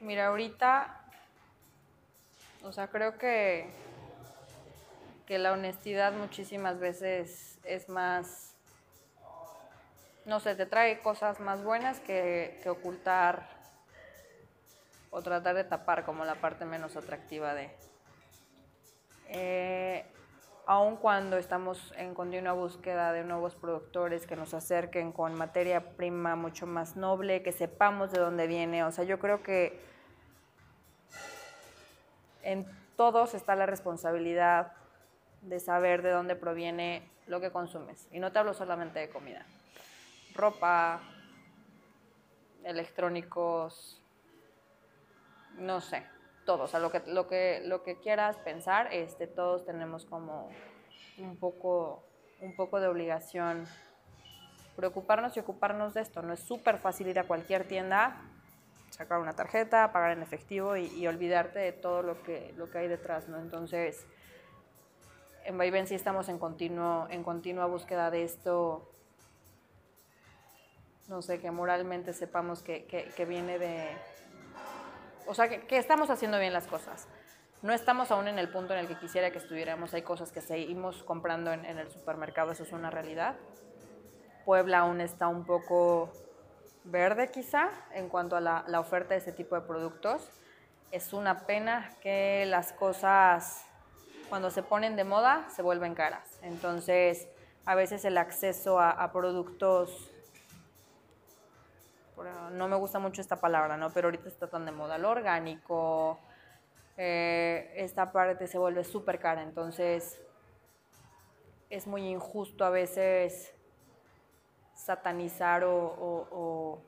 Mira, 0.00 0.26
ahorita, 0.26 1.00
o 2.62 2.72
sea, 2.72 2.88
creo 2.88 3.16
que, 3.16 3.70
que 5.26 5.38
la 5.38 5.52
honestidad 5.52 6.12
muchísimas 6.12 6.78
veces 6.78 7.58
es 7.64 7.88
más, 7.88 8.53
no 10.26 10.40
sé, 10.40 10.54
te 10.54 10.66
trae 10.66 11.00
cosas 11.00 11.40
más 11.40 11.62
buenas 11.62 12.00
que, 12.00 12.58
que 12.62 12.70
ocultar 12.70 13.48
o 15.10 15.22
tratar 15.22 15.54
de 15.54 15.64
tapar 15.64 16.04
como 16.04 16.24
la 16.24 16.34
parte 16.36 16.64
menos 16.64 16.96
atractiva 16.96 17.54
de. 17.54 17.70
Eh, 19.28 20.04
aun 20.66 20.96
cuando 20.96 21.36
estamos 21.36 21.92
en 21.96 22.14
continua 22.14 22.52
búsqueda 22.52 23.12
de 23.12 23.22
nuevos 23.22 23.54
productores 23.54 24.26
que 24.26 24.34
nos 24.34 24.54
acerquen 24.54 25.12
con 25.12 25.34
materia 25.34 25.96
prima 25.96 26.36
mucho 26.36 26.66
más 26.66 26.96
noble, 26.96 27.42
que 27.42 27.52
sepamos 27.52 28.10
de 28.12 28.20
dónde 28.20 28.46
viene. 28.46 28.82
O 28.84 28.92
sea, 28.92 29.04
yo 29.04 29.18
creo 29.18 29.42
que 29.42 29.78
en 32.42 32.66
todos 32.96 33.34
está 33.34 33.54
la 33.56 33.66
responsabilidad 33.66 34.72
de 35.42 35.60
saber 35.60 36.02
de 36.02 36.10
dónde 36.10 36.34
proviene 36.34 37.08
lo 37.26 37.40
que 37.40 37.50
consumes. 37.50 38.08
Y 38.10 38.18
no 38.18 38.32
te 38.32 38.38
hablo 38.38 38.54
solamente 38.54 38.98
de 38.98 39.10
comida. 39.10 39.44
Ropa, 40.34 41.00
electrónicos, 42.64 44.02
no 45.56 45.80
sé, 45.80 46.04
todo, 46.44 46.64
o 46.64 46.66
sea, 46.66 46.80
lo 46.80 46.90
que, 46.90 47.02
lo 47.06 47.26
que, 47.26 47.62
lo 47.64 47.82
que 47.82 48.00
quieras 48.00 48.36
pensar, 48.38 48.92
este, 48.92 49.26
todos 49.26 49.64
tenemos 49.64 50.04
como 50.04 50.50
un 51.18 51.36
poco, 51.36 52.04
un 52.40 52.56
poco 52.56 52.80
de 52.80 52.88
obligación 52.88 53.66
preocuparnos 54.76 55.36
y 55.36 55.40
ocuparnos 55.40 55.94
de 55.94 56.00
esto. 56.02 56.22
No 56.22 56.32
es 56.32 56.40
súper 56.40 56.78
fácil 56.78 57.08
ir 57.08 57.18
a 57.18 57.24
cualquier 57.24 57.66
tienda, 57.66 58.20
sacar 58.90 59.20
una 59.20 59.32
tarjeta, 59.32 59.92
pagar 59.92 60.12
en 60.12 60.22
efectivo 60.22 60.76
y, 60.76 61.06
olvidarte 61.06 61.58
de 61.58 61.72
todo 61.72 62.02
lo 62.02 62.22
que, 62.22 62.52
lo 62.56 62.70
que 62.70 62.78
hay 62.78 62.88
detrás, 62.88 63.28
¿no? 63.28 63.38
Entonces, 63.38 64.06
en 65.44 65.58
Vaivén 65.58 65.86
sí 65.86 65.94
estamos 65.94 66.28
en, 66.28 66.38
continuo, 66.38 67.06
en 67.10 67.22
continua 67.22 67.66
búsqueda 67.66 68.10
de 68.10 68.24
esto, 68.24 68.90
no 71.08 71.20
sé, 71.22 71.40
que 71.40 71.50
moralmente 71.50 72.12
sepamos 72.12 72.62
que, 72.62 72.84
que, 72.86 73.24
viene 73.24 73.58
de, 73.58 73.88
o 75.26 75.34
sea, 75.34 75.48
que, 75.48 75.66
que, 75.66 75.78
estamos 75.78 76.10
haciendo 76.10 76.38
bien 76.38 76.52
las 76.52 76.66
cosas. 76.66 77.06
No 77.62 77.72
estamos 77.72 78.10
aún 78.10 78.28
en 78.28 78.38
el 78.38 78.50
punto 78.50 78.74
en 78.74 78.80
el 78.80 78.88
que 78.88 78.98
quisiera 78.98 79.30
que 79.30 79.38
estuviéramos. 79.38 79.94
Hay 79.94 80.02
cosas 80.02 80.32
que 80.32 80.40
seguimos 80.40 81.02
comprando 81.02 81.52
en, 81.52 81.64
el 81.64 81.90
supermercado, 81.90 82.52
eso 82.52 82.62
es 82.62 82.72
una 82.72 82.90
realidad. 82.90 83.36
Puebla 84.44 84.80
aún 84.80 85.00
está 85.00 85.28
un 85.28 85.44
poco 85.44 86.10
verde 86.84 87.30
quizá 87.30 87.70
en 87.94 88.08
cuanto 88.08 88.36
a 88.36 88.40
la, 88.40 88.64
la 88.68 88.80
oferta 88.80 89.14
de 89.14 89.20
ese 89.20 89.32
tipo 89.32 89.54
de 89.54 89.62
productos. 89.62 90.30
Es 90.90 91.12
una 91.12 91.46
pena 91.46 91.96
que 92.02 92.44
las 92.46 92.72
cosas 92.72 93.64
cuando 94.28 94.50
se 94.50 94.62
ponen 94.62 94.96
de 94.96 95.04
moda 95.04 95.48
se 95.54 95.62
vuelven 95.62 95.94
caras. 95.94 96.38
Entonces, 96.42 97.28
a 97.64 97.74
veces 97.74 98.04
el 98.04 98.18
acceso 98.18 98.78
a 98.78 99.10
productos 99.12 100.13
no 102.52 102.68
me 102.68 102.76
gusta 102.76 102.98
mucho 102.98 103.20
esta 103.20 103.36
palabra, 103.36 103.76
¿no? 103.76 103.90
Pero 103.90 104.08
ahorita 104.08 104.28
está 104.28 104.48
tan 104.48 104.64
de 104.66 104.72
moda 104.72 104.98
lo 104.98 105.10
orgánico, 105.10 106.18
eh, 106.96 107.72
esta 107.76 108.12
parte 108.12 108.46
se 108.46 108.58
vuelve 108.58 108.84
súper 108.84 109.18
cara. 109.18 109.42
Entonces, 109.42 110.20
es 111.70 111.86
muy 111.86 112.06
injusto 112.08 112.64
a 112.64 112.70
veces 112.70 113.52
satanizar 114.74 115.64
o, 115.64 115.74
o- 115.76 116.28
o- 116.30 116.82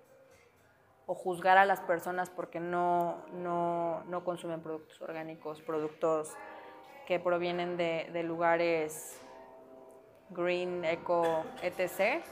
o 1.09 1.15
juzgar 1.15 1.57
a 1.57 1.65
las 1.65 1.81
personas 1.81 2.31
porque 2.31 2.59
no, 2.61 3.25
no- 3.33 4.03
no 4.05 4.25
consumen 4.25 4.61
productos 4.61 5.01
orgánicos, 5.01 5.61
productos 5.63 6.35
que 7.07 7.21
provienen 7.21 7.77
de, 7.77 8.09
de 8.13 8.23
lugares 8.25 9.21
green, 10.31 10.85
eco, 10.85 11.45
etc. 11.63 12.25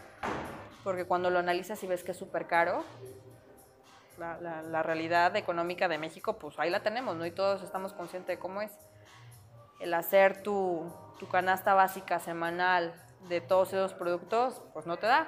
Porque 0.85 1.07
cuando 1.07 1.31
lo 1.31 1.39
analizas 1.41 1.83
y 1.83 1.87
ves 1.87 2.05
que 2.05 2.13
es 2.13 2.17
súper 2.19 2.47
caro, 2.47 2.85
la, 4.19 4.39
la- 4.41 4.63
la 4.63 4.83
realidad 4.83 5.35
económica 5.37 5.89
de 5.89 5.99
México, 5.99 6.39
pues 6.39 6.59
ahí 6.59 6.71
la 6.71 6.83
tenemos, 6.83 7.17
¿no? 7.17 7.27
Y 7.27 7.31
todos 7.33 7.63
estamos 7.63 7.93
conscientes 7.93 8.37
de 8.37 8.39
cómo 8.39 8.61
es. 8.63 8.71
El 9.81 9.93
hacer 9.95 10.43
tu, 10.43 10.85
tu 11.19 11.29
canasta 11.29 11.75
básica 11.75 12.21
semanal 12.21 12.95
de 13.29 13.41
todos 13.41 13.73
esos 13.73 13.95
productos, 13.95 14.63
pues 14.73 14.87
no 14.87 14.97
te 14.99 15.07
da. 15.07 15.27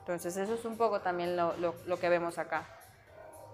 Entonces 0.00 0.36
eso 0.36 0.54
es 0.54 0.64
un 0.64 0.76
poco 0.76 1.00
también 1.00 1.36
lo, 1.36 1.56
lo- 1.58 1.74
lo 1.86 1.98
que 1.98 2.08
vemos 2.08 2.38
acá. 2.38 2.66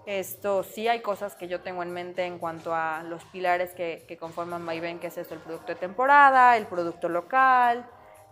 Esto 0.05 0.63
sí 0.63 0.87
hay 0.87 1.01
cosas 1.01 1.35
que 1.35 1.47
yo 1.47 1.61
tengo 1.61 1.83
en 1.83 1.91
mente 1.91 2.25
en 2.25 2.39
cuanto 2.39 2.73
a 2.73 3.03
los 3.03 3.23
pilares 3.25 3.73
que, 3.73 4.05
que 4.07 4.17
conforman 4.17 4.65
Vaivén, 4.65 4.99
que 4.99 5.07
es 5.07 5.17
esto, 5.17 5.35
el 5.35 5.39
producto 5.41 5.67
de 5.67 5.75
temporada, 5.75 6.57
el 6.57 6.65
producto 6.65 7.07
local, 7.09 7.85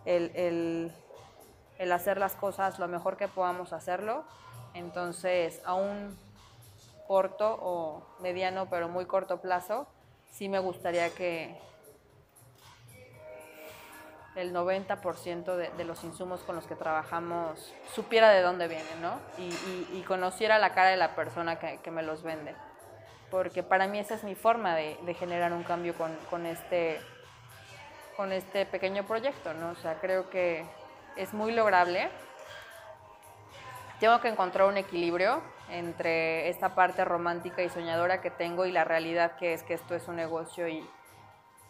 el, 0.04 0.32
el- 0.34 0.92
el 1.80 1.90
hacer 1.92 2.18
las 2.18 2.36
cosas 2.36 2.78
lo 2.78 2.86
mejor 2.88 3.16
que 3.16 3.26
podamos 3.26 3.72
hacerlo. 3.72 4.22
Entonces, 4.74 5.60
a 5.64 5.74
un 5.74 6.16
corto 7.08 7.58
o 7.60 8.02
mediano, 8.20 8.68
pero 8.70 8.88
muy 8.88 9.06
corto 9.06 9.40
plazo, 9.40 9.88
sí 10.30 10.48
me 10.48 10.58
gustaría 10.60 11.10
que 11.14 11.58
el 14.36 14.52
90% 14.52 15.56
de, 15.56 15.70
de 15.70 15.84
los 15.84 16.04
insumos 16.04 16.40
con 16.42 16.54
los 16.54 16.66
que 16.66 16.76
trabajamos 16.76 17.74
supiera 17.94 18.30
de 18.30 18.42
dónde 18.42 18.68
vienen, 18.68 19.02
¿no? 19.02 19.18
Y, 19.38 19.42
y- 19.48 19.88
y 19.94 20.02
conociera 20.06 20.58
la 20.58 20.72
cara 20.72 20.90
de 20.90 20.96
la 20.98 21.16
persona 21.16 21.58
que, 21.58 21.78
que 21.82 21.90
me 21.90 22.02
los 22.02 22.22
vende. 22.22 22.54
Porque 23.30 23.62
para 23.62 23.86
mí 23.88 23.98
esa 23.98 24.14
es 24.14 24.22
mi 24.22 24.34
forma 24.34 24.76
de, 24.76 24.98
de 25.02 25.14
generar 25.14 25.52
un 25.52 25.62
cambio 25.64 25.94
con, 25.94 26.14
con 26.28 26.46
este, 26.46 27.00
con 28.16 28.32
este 28.32 28.66
pequeño 28.66 29.04
proyecto, 29.06 29.54
¿no? 29.54 29.70
O 29.70 29.74
sea, 29.76 29.98
creo 30.00 30.28
que 30.30 30.64
es 31.16 31.32
muy 31.32 31.52
lograble. 31.52 32.10
Tengo 33.98 34.20
que 34.20 34.28
encontrar 34.28 34.68
un 34.68 34.76
equilibrio 34.76 35.42
entre 35.70 36.48
esta 36.48 36.74
parte 36.74 37.04
romántica 37.04 37.62
y 37.62 37.68
soñadora 37.68 38.20
que 38.20 38.30
tengo 38.30 38.66
y 38.66 38.72
la 38.72 38.84
realidad 38.84 39.36
que 39.36 39.52
es 39.52 39.62
que 39.62 39.74
esto 39.74 39.94
es 39.94 40.08
un 40.08 40.16
negocio 40.16 40.68
y, 40.68 40.88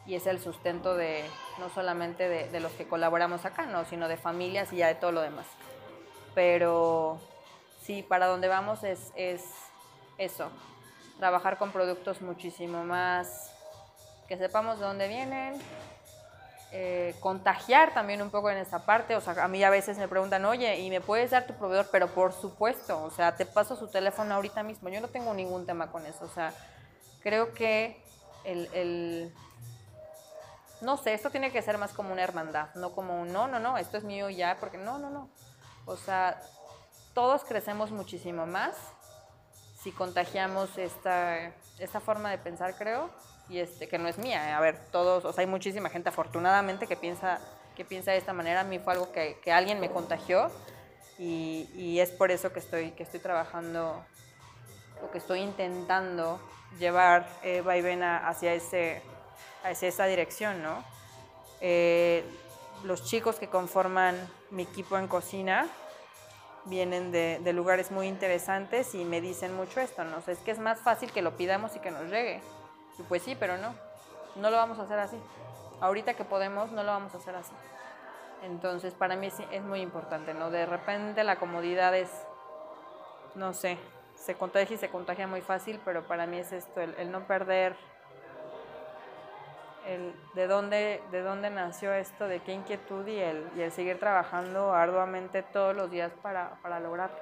y 0.06 0.14
es 0.14 0.26
el 0.26 0.40
sustento 0.40 0.94
de 0.94 1.24
no 1.58 1.68
solamente 1.68 2.28
de, 2.28 2.48
de 2.48 2.60
los 2.60 2.72
que 2.72 2.86
colaboramos 2.86 3.44
acá, 3.44 3.66
no, 3.66 3.84
sino 3.84 4.08
de 4.08 4.16
familias 4.16 4.72
y 4.72 4.76
ya 4.76 4.86
de 4.86 4.94
todo 4.94 5.12
lo 5.12 5.20
demás. 5.20 5.46
Pero 6.34 7.20
sí, 7.80 8.02
para 8.02 8.26
donde 8.26 8.48
vamos 8.48 8.84
es, 8.84 9.12
es 9.16 9.44
eso, 10.18 10.50
trabajar 11.18 11.58
con 11.58 11.72
productos 11.72 12.22
muchísimo 12.22 12.84
más 12.84 13.54
que 14.28 14.36
sepamos 14.36 14.78
de 14.78 14.86
dónde 14.86 15.08
vienen, 15.08 15.54
eh, 16.72 17.14
contagiar 17.20 17.92
también 17.94 18.22
un 18.22 18.30
poco 18.30 18.50
en 18.50 18.58
esa 18.58 18.84
parte. 18.86 19.16
O 19.16 19.20
sea, 19.20 19.44
a 19.44 19.48
mí 19.48 19.62
a 19.64 19.70
veces 19.70 19.98
me 19.98 20.08
preguntan, 20.08 20.44
oye, 20.44 20.78
¿y 20.80 20.90
me 20.90 21.00
puedes 21.00 21.30
dar 21.30 21.46
tu 21.46 21.54
proveedor? 21.54 21.88
Pero 21.90 22.08
por 22.08 22.32
supuesto, 22.32 23.02
o 23.02 23.10
sea, 23.10 23.36
te 23.36 23.46
paso 23.46 23.76
su 23.76 23.88
teléfono 23.88 24.34
ahorita 24.34 24.62
mismo. 24.62 24.88
Yo 24.88 25.00
no 25.00 25.08
tengo 25.08 25.34
ningún 25.34 25.66
tema 25.66 25.90
con 25.90 26.06
eso. 26.06 26.24
O 26.24 26.28
sea, 26.28 26.52
creo 27.22 27.52
que 27.54 28.02
el, 28.44 28.68
el- 28.74 29.34
no 30.80 30.96
sé, 30.96 31.12
esto 31.14 31.30
tiene 31.30 31.52
que 31.52 31.62
ser 31.62 31.76
más 31.78 31.92
como 31.92 32.12
una 32.12 32.22
hermandad, 32.22 32.74
no 32.74 32.92
como 32.92 33.20
un, 33.20 33.32
no, 33.32 33.46
no, 33.46 33.58
no, 33.58 33.76
esto 33.76 33.98
es 33.98 34.04
mío 34.04 34.30
ya, 34.30 34.56
porque 34.58 34.78
no, 34.78 34.98
no, 34.98 35.10
no. 35.10 35.28
O 35.84 35.96
sea, 35.96 36.40
todos 37.14 37.44
crecemos 37.44 37.90
muchísimo 37.90 38.46
más 38.46 38.76
si 39.82 39.92
contagiamos 39.92 40.76
esta, 40.78 41.52
esta 41.78 42.00
forma 42.00 42.30
de 42.30 42.38
pensar, 42.38 42.76
creo, 42.76 43.10
y 43.50 43.58
este, 43.58 43.88
que 43.88 43.98
no 43.98 44.08
es 44.08 44.16
mía. 44.16 44.48
¿eh? 44.48 44.52
A 44.52 44.60
ver, 44.60 44.78
todos, 44.90 45.24
o 45.24 45.32
sea, 45.32 45.42
hay 45.42 45.46
muchísima 45.46 45.90
gente 45.90 46.08
afortunadamente 46.08 46.86
que 46.86 46.96
piensa, 46.96 47.40
que 47.76 47.84
piensa 47.84 48.12
de 48.12 48.18
esta 48.18 48.32
manera. 48.32 48.60
A 48.60 48.64
mí 48.64 48.78
fue 48.78 48.94
algo 48.94 49.12
que, 49.12 49.38
que 49.42 49.52
alguien 49.52 49.80
me 49.80 49.90
contagió 49.90 50.50
y, 51.18 51.98
es 52.00 52.10
por 52.10 52.30
eso 52.30 52.50
que 52.50 52.60
estoy, 52.60 52.92
que 52.92 53.02
estoy 53.02 53.20
trabajando 53.20 54.02
o 55.04 55.10
que 55.10 55.18
estoy 55.18 55.40
intentando 55.40 56.40
llevar 56.78 57.28
eh, 57.42 57.60
Vaivena 57.60 58.26
hacia, 58.26 58.54
ese, 58.54 59.02
hacia 59.62 59.88
esa 59.88 60.06
dirección, 60.06 60.62
¿no? 60.62 60.82
Eh, 61.60 62.24
los 62.84 63.04
chicos 63.04 63.36
que 63.36 63.48
conforman 63.48 64.16
mi 64.50 64.62
equipo 64.62 64.96
en 64.96 65.08
cocina 65.08 65.68
vienen 66.64 67.12
de, 67.12 67.52
lugares 67.52 67.90
muy 67.90 68.06
interesantes 68.06 68.94
y 68.94 69.04
me 69.04 69.20
dicen 69.20 69.54
mucho 69.54 69.80
esto, 69.80 70.04
¿no? 70.04 70.22
O 70.26 70.30
es 70.30 70.38
que 70.38 70.52
es 70.52 70.58
más 70.58 70.80
fácil 70.80 71.12
que 71.12 71.20
lo 71.20 71.36
pidamos 71.36 71.76
y 71.76 71.80
que 71.80 71.90
nos 71.90 72.04
llegue. 72.04 72.40
Y 72.98 73.02
pues 73.04 73.22
sí, 73.22 73.36
pero 73.38 73.56
no, 73.56 73.74
no 74.36 74.50
lo 74.50 74.56
vamos 74.56 74.78
a 74.78 74.82
hacer 74.82 74.98
así. 74.98 75.20
Ahorita 75.80 76.14
que 76.14 76.24
podemos, 76.24 76.70
no 76.72 76.82
lo 76.82 76.92
vamos 76.92 77.14
a 77.14 77.18
hacer 77.18 77.34
así. 77.34 77.54
Entonces, 78.42 78.94
para 78.94 79.16
mí 79.16 79.26
es, 79.26 79.40
es 79.50 79.62
muy 79.62 79.80
importante, 79.80 80.34
¿no? 80.34 80.50
De 80.50 80.66
repente 80.66 81.24
la 81.24 81.36
comodidad 81.36 81.94
es, 81.94 82.10
no 83.34 83.52
sé, 83.52 83.78
se 84.20 84.34
contagia 84.34 84.74
y 84.74 84.78
se 84.78 84.90
contagia 84.90 85.26
muy 85.26 85.40
fácil, 85.40 85.80
pero 85.84 86.06
para 86.06 86.26
mí 86.26 86.38
es 86.38 86.52
esto, 86.52 86.80
el, 86.80 87.10
no 87.10 87.26
perder 87.26 87.74
el 89.86 90.14
de 90.34 90.46
dónde, 90.46 91.02
de 91.10 91.22
dónde 91.22 91.48
nació 91.48 91.92
esto, 91.94 92.28
de 92.28 92.40
qué 92.40 92.52
inquietud 92.52 93.06
y 93.06 93.18
el, 93.18 93.50
y 93.56 93.62
el 93.62 93.72
seguir 93.72 93.98
trabajando 93.98 94.74
arduamente 94.74 95.42
todos 95.42 95.74
los 95.74 95.90
días 95.90 96.12
para, 96.22 96.58
para 96.62 96.80
lograrlo. 96.80 97.18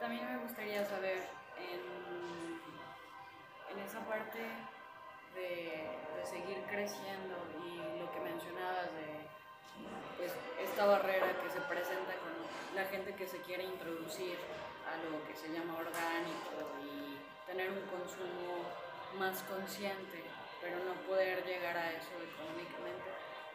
También 0.00 0.30
me 0.30 0.38
gustaría 0.42 0.84
saber 0.84 1.16
en 3.74 3.82
esa 3.82 4.00
parte 4.06 4.38
de, 5.34 6.04
seguir 6.24 6.64
creciendo 6.70 7.36
y 7.60 8.00
lo 8.00 8.10
que 8.10 8.20
mencionabas 8.20 8.88
de 8.96 9.28
pues, 10.16 10.32
esta 10.58 10.86
barrera 10.86 11.36
que 11.42 11.50
se 11.50 11.60
presenta 11.60 12.16
con 12.16 12.32
la 12.74 12.86
gente 12.86 13.14
que 13.14 13.26
se 13.28 13.42
quiere 13.42 13.64
introducir 13.64 14.38
a 14.88 14.96
lo 15.04 15.20
que 15.28 15.36
se 15.36 15.52
llama 15.52 15.76
orgánico 15.76 16.64
y 16.80 17.20
tener 17.46 17.70
un 17.70 17.84
consumo 17.92 18.64
más 19.18 19.42
consciente, 19.42 20.24
pero 20.62 20.78
no 20.80 20.94
poder 21.06 21.44
llegar 21.44 21.76
a 21.76 21.92
eso 21.92 22.16
económicamente. 22.16 23.04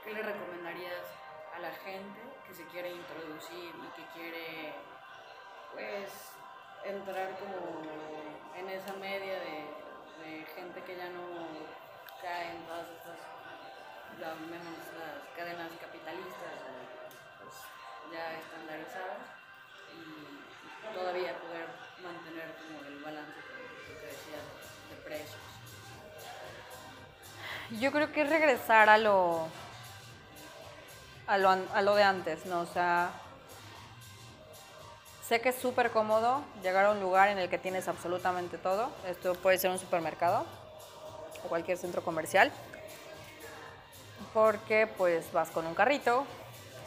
¿Qué 0.03 0.13
le 0.13 0.21
recomendarías 0.21 1.09
a 1.55 1.59
la 1.59 1.71
gente 1.71 2.21
que 2.47 2.53
se 2.53 2.65
quiere 2.67 2.91
introducir 2.91 3.73
y 3.73 3.87
que 3.97 4.05
quiere 4.13 4.73
pues 5.73 6.33
entrar 6.85 7.35
como 7.39 7.81
en 8.55 8.69
esa 8.69 8.93
media 8.93 9.39
de, 9.39 9.88
gente 10.55 10.83
que 10.83 10.97
ya 10.97 11.09
no 11.09 11.25
cae 12.21 12.51
en 12.51 12.65
todas 12.65 12.87
estas 12.89 13.39
llamemos 14.19 14.83
las 14.99 15.23
cadenas 15.35 15.71
capitalistas 15.79 16.59
pues, 17.39 17.55
ya 18.11 18.35
estandarizadas 18.35 19.23
y 19.95 20.93
todavía 20.93 21.39
poder 21.39 21.67
mantener 22.03 22.55
como 22.57 22.85
el 22.85 23.03
balance 23.03 23.39
que, 23.39 23.93
que 23.93 23.99
te 23.99 24.05
decía 24.07 24.39
de, 24.89 24.95
precios. 25.03 25.41
Yo 27.79 27.91
creo 27.91 28.11
que 28.11 28.21
es 28.23 28.29
regresar 28.29 28.89
a 28.89 28.97
lo, 28.97 29.47
a 31.27 31.37
lo, 31.37 31.49
a 31.49 31.81
lo 31.81 31.95
de 31.95 32.03
antes, 32.03 32.45
¿no? 32.45 32.61
O 32.61 32.65
sea, 32.65 33.11
sé 35.29 35.41
que 35.41 35.49
es 35.49 35.55
súper 35.55 35.91
cómodo 35.91 36.41
llegar 36.63 36.85
a 36.85 36.91
un 36.91 36.99
lugar 36.99 37.29
en 37.29 37.37
el 37.37 37.49
que 37.49 37.59
tienes 37.59 37.87
absolutamente 37.87 38.57
todo. 38.57 38.89
Esto 39.07 39.35
puede 39.35 39.59
ser 39.59 39.69
un 39.69 39.77
supermercado 39.77 40.43
o 41.45 41.47
cualquier 41.47 41.77
centro 41.77 42.01
comercial. 42.03 42.51
Porque 44.33 44.87
pues 44.97 45.31
vas 45.31 45.51
con 45.51 45.67
un 45.67 45.75
carrito, 45.75 46.25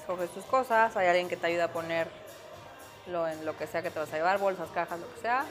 escoges 0.00 0.28
tus 0.30 0.44
cosas, 0.46 0.96
hay 0.96 1.06
alguien 1.06 1.28
que 1.28 1.36
te 1.36 1.46
ayuda 1.46 1.66
a 1.66 1.68
ponerlo 1.68 3.28
en 3.28 3.46
lo 3.46 3.56
que 3.56 3.68
sea 3.68 3.80
que 3.80 3.92
te 3.92 4.00
vas 4.00 4.12
a 4.12 4.16
llevar, 4.16 4.38
bolsas, 4.40 4.68
cajas, 4.70 4.98
lo 4.98 5.14
que 5.14 5.20
sea. 5.20 5.44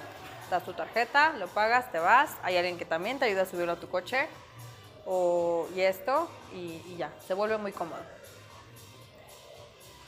Das 0.50 0.64
tu 0.66 0.74
tarjeta, 0.74 1.32
lo 1.40 1.48
pagas, 1.48 1.90
te 1.94 2.00
vas. 2.00 2.32
Hay 2.44 2.58
alguien 2.58 2.78
que 2.78 2.84
también 2.84 3.20
te 3.20 3.24
ayuda 3.24 3.44
a 3.44 3.46
subirlo 3.46 3.72
a 3.72 3.80
tu 3.80 3.88
coche 3.88 4.28
o, 5.06 5.66
y 5.74 5.80
esto, 5.80 6.30
y, 6.54 6.84
y 6.88 6.98
ya, 6.98 7.10
se 7.26 7.34
vuelve 7.34 7.58
muy 7.58 7.72
cómodo. 7.72 8.02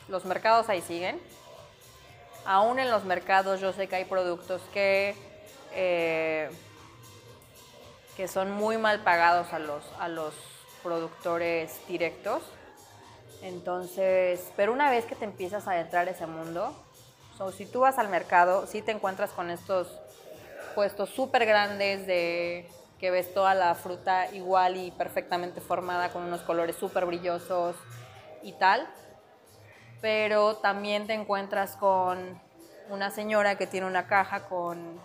Los 0.09 0.25
mercados 0.25 0.67
ahí 0.67 0.81
siguen. 0.81 1.21
Aún 2.45 2.79
en 2.79 2.91
los 2.91 3.05
mercados 3.05 3.61
yo 3.61 3.71
sé 3.73 3.87
que 3.87 3.95
hay 3.95 4.05
productos 4.05 4.61
que, 4.73 5.15
eh, 5.73 6.49
que 8.17 8.27
son 8.27 8.51
muy 8.51 8.77
mal 8.77 9.01
pagados 9.01 9.53
a 9.53 9.59
los, 9.59 9.83
a 9.99 10.07
los 10.07 10.33
productores 10.83 11.79
directos. 11.87 12.43
Entonces, 13.41 14.51
pero 14.55 14.71
una 14.73 14.89
vez 14.89 15.05
que 15.05 15.15
te 15.15 15.25
empiezas 15.25 15.67
a 15.67 15.71
adentrar 15.71 16.07
ese 16.07 16.25
mundo, 16.25 16.73
so, 17.37 17.51
si 17.51 17.65
tú 17.65 17.81
vas 17.81 17.97
al 17.97 18.09
mercado, 18.09 18.67
sí 18.67 18.81
te 18.81 18.91
encuentras 18.91 19.31
con 19.31 19.49
estos 19.49 19.87
puestos 20.75 21.09
súper 21.09 21.45
grandes 21.45 22.07
de 22.07 22.69
que 22.99 23.11
ves 23.11 23.33
toda 23.33 23.53
la 23.53 23.75
fruta 23.75 24.31
igual 24.33 24.77
y 24.77 24.91
perfectamente 24.91 25.59
formada 25.59 26.09
con 26.09 26.23
unos 26.23 26.41
colores 26.41 26.75
súper 26.75 27.05
brillosos 27.05 27.75
y 28.43 28.53
tal. 28.53 28.87
Pero 30.03 30.57
también 30.57 31.07
te 31.07 31.13
encuentras 31.13 31.77
con 31.77 32.37
una 32.89 33.09
señora 33.09 33.57
que 33.57 33.67
tiene 33.67 33.87
una 33.87 34.05
caja 34.05 34.49
con, 34.49 34.99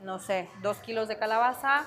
no 0.00 0.18
sé, 0.18 0.50
dos 0.60 0.78
kilos 0.78 1.06
de 1.06 1.16
calabaza, 1.16 1.86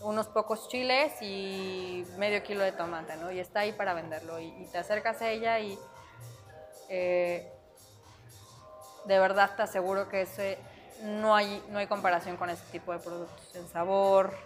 unos 0.00 0.26
pocos 0.28 0.68
chiles 0.68 1.14
y 1.22 2.04
medio 2.18 2.42
kilo 2.42 2.62
de 2.62 2.72
tomate, 2.72 3.16
¿no? 3.16 3.32
Y 3.32 3.40
está 3.40 3.60
ahí 3.60 3.72
para 3.72 3.94
venderlo. 3.94 4.38
Y, 4.40 4.68
te 4.72 4.76
acercas 4.76 5.22
a 5.22 5.30
ella 5.30 5.58
y 5.58 5.78
eh, 6.90 7.50
de 9.06 9.18
verdad 9.18 9.56
te 9.56 9.62
aseguro 9.62 10.10
que 10.10 10.20
ese, 10.20 10.58
no, 11.00 11.34
hay, 11.34 11.64
no 11.70 11.78
hay 11.78 11.86
comparación 11.86 12.36
con 12.36 12.50
ese 12.50 12.64
tipo 12.72 12.92
de 12.92 12.98
productos. 12.98 13.54
En 13.54 13.66
sabor, 13.68 14.36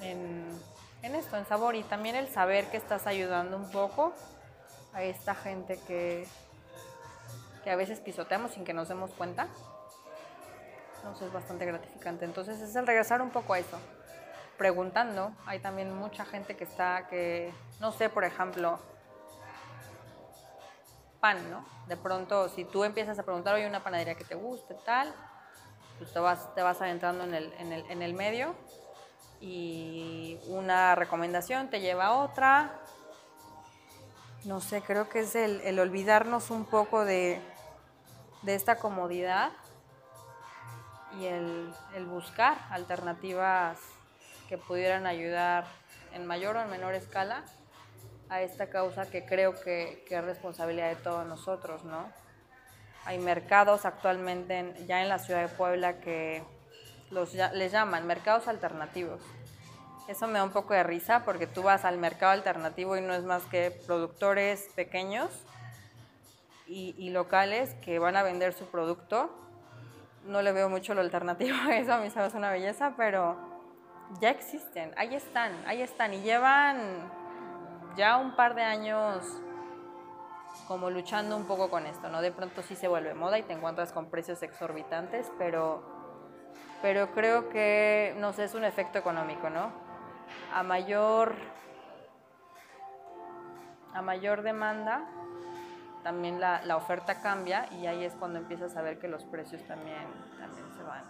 en 0.00 0.60
esto, 1.00 1.36
en 1.36 1.46
sabor. 1.46 1.76
Y 1.76 1.84
también 1.84 2.16
el 2.16 2.26
saber 2.26 2.66
que 2.72 2.76
estás 2.76 3.06
ayudando 3.06 3.56
un 3.56 3.70
poco 3.70 4.12
a 4.92 5.02
esta 5.02 5.34
gente 5.34 5.78
que, 5.86 6.26
que 7.64 7.70
a 7.70 7.76
veces 7.76 8.00
pisoteamos 8.00 8.52
sin 8.52 8.64
que 8.64 8.74
nos 8.74 8.88
demos 8.88 9.12
cuenta. 9.12 9.48
Sé, 11.18 11.26
es 11.26 11.32
bastante 11.32 11.66
gratificante. 11.66 12.24
Entonces 12.24 12.60
es 12.60 12.74
el 12.76 12.86
regresar 12.86 13.22
un 13.22 13.30
poco 13.30 13.54
a 13.54 13.58
eso 13.58 13.78
preguntando. 14.56 15.32
Hay 15.46 15.58
también 15.58 15.92
mucha 15.92 16.24
gente 16.24 16.56
que 16.56 16.64
está, 16.64 17.08
que, 17.08 17.52
no 17.80 17.90
sé, 17.90 18.08
por 18.08 18.24
ejemplo, 18.24 18.78
pan, 21.20 21.50
¿no? 21.50 21.64
De 21.88 21.96
pronto, 21.96 22.48
si 22.48 22.64
tú 22.64 22.84
empiezas 22.84 23.18
a 23.18 23.24
preguntar, 23.24 23.54
oye, 23.54 23.66
una 23.66 23.82
panadería 23.82 24.14
que 24.14 24.24
te 24.24 24.34
guste, 24.34 24.74
tal, 24.84 25.12
pues 25.98 26.12
te 26.12 26.20
vas, 26.20 26.54
te 26.54 26.62
vas 26.62 26.80
adentrando 26.80 27.24
en 27.24 27.34
el, 27.34 27.52
en, 27.54 27.72
el, 27.72 27.90
en 27.90 28.02
el 28.02 28.14
medio 28.14 28.54
y 29.40 30.38
una 30.46 30.94
recomendación 30.94 31.68
te 31.68 31.80
lleva 31.80 32.06
a 32.06 32.12
otra. 32.22 32.80
No 34.44 34.60
sé, 34.60 34.82
creo 34.82 35.08
que 35.08 35.20
es 35.20 35.34
el, 35.36 35.60
el 35.60 35.78
olvidarnos 35.78 36.50
un 36.50 36.64
poco 36.64 37.04
de, 37.04 37.40
de 38.42 38.54
esta 38.54 38.76
comodidad 38.76 39.52
y 41.20 41.26
el, 41.26 41.72
el 41.94 42.06
buscar 42.06 42.56
alternativas 42.70 43.78
que 44.48 44.58
pudieran 44.58 45.06
ayudar 45.06 45.64
en 46.12 46.26
mayor 46.26 46.56
o 46.56 46.60
en 46.62 46.70
menor 46.70 46.94
escala 46.94 47.44
a 48.28 48.42
esta 48.42 48.68
causa 48.68 49.08
que 49.08 49.24
creo 49.24 49.60
que, 49.60 50.04
que 50.08 50.16
es 50.16 50.24
responsabilidad 50.24 50.88
de 50.88 50.96
todos 50.96 51.24
nosotros, 51.26 51.84
¿no? 51.84 52.10
Hay 53.04 53.18
mercados 53.18 53.84
actualmente 53.84 54.58
en- 54.58 54.86
ya 54.86 55.02
en 55.02 55.08
la 55.08 55.18
ciudad 55.18 55.42
de 55.42 55.48
Puebla 55.48 56.00
que 56.00 56.42
los, 57.10 57.34
les 57.34 57.70
llaman 57.72 58.06
mercados 58.06 58.48
alternativos. 58.48 59.20
Eso 60.08 60.26
me 60.26 60.34
da 60.34 60.44
un 60.44 60.50
poco 60.50 60.74
de 60.74 60.82
risa 60.82 61.24
porque 61.24 61.46
tú 61.46 61.62
vas 61.62 61.84
al 61.84 61.98
mercado 61.98 62.32
alternativo 62.32 62.96
y 62.96 63.00
no 63.00 63.14
es 63.14 63.22
más 63.24 63.44
que 63.44 63.70
productores 63.86 64.68
pequeños 64.74 65.30
y, 66.66 67.10
locales 67.10 67.74
que 67.84 67.98
van 67.98 68.16
a 68.16 68.22
vender 68.22 68.54
su 68.54 68.66
producto. 68.66 69.30
No 70.26 70.42
le 70.42 70.52
veo 70.52 70.68
mucho 70.68 70.94
lo 70.94 71.00
alternativo 71.00 71.56
a 71.68 71.76
eso, 71.76 71.92
a 71.92 71.98
mí 71.98 72.10
se 72.10 72.36
una 72.36 72.50
belleza, 72.50 72.94
pero 72.96 73.36
ya 74.20 74.30
existen, 74.30 74.92
ahí 74.96 75.14
están, 75.14 75.52
ahí 75.66 75.82
están 75.82 76.14
y 76.14 76.22
llevan 76.22 77.10
ya 77.96 78.16
un 78.16 78.34
par 78.36 78.54
de 78.54 78.62
años 78.62 79.24
como 80.68 80.90
luchando 80.90 81.36
un 81.36 81.44
poco 81.44 81.70
con 81.70 81.86
esto, 81.86 82.08
¿no? 82.08 82.22
De 82.22 82.30
pronto 82.30 82.62
sí 82.62 82.76
se 82.76 82.88
vuelve 82.88 83.14
moda 83.14 83.38
y 83.38 83.42
te 83.42 83.52
encuentras 83.52 83.92
con 83.92 84.06
precios 84.06 84.42
exorbitantes, 84.42 85.30
pero, 85.38 85.82
pero 86.80 87.12
creo 87.12 87.48
que, 87.48 88.14
no 88.18 88.32
sé, 88.32 88.44
es 88.44 88.54
un 88.54 88.64
efecto 88.64 88.98
económico, 88.98 89.50
¿no? 89.50 89.81
A 90.54 90.62
mayor, 90.62 91.34
a 93.94 94.02
mayor 94.02 94.42
demanda, 94.42 95.06
también 96.02 96.40
la, 96.40 96.62
la 96.64 96.76
oferta 96.76 97.20
cambia 97.20 97.68
y 97.72 97.86
ahí 97.86 98.04
es 98.04 98.14
cuando 98.14 98.38
empiezas 98.38 98.76
a 98.76 98.82
ver 98.82 98.98
que 98.98 99.08
los 99.08 99.24
precios 99.24 99.62
también, 99.66 100.06
también 100.38 100.66
se, 100.76 100.82
van, 100.82 101.04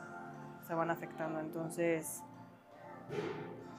se 0.66 0.74
van 0.74 0.90
afectando. 0.90 1.40
Entonces, 1.40 2.22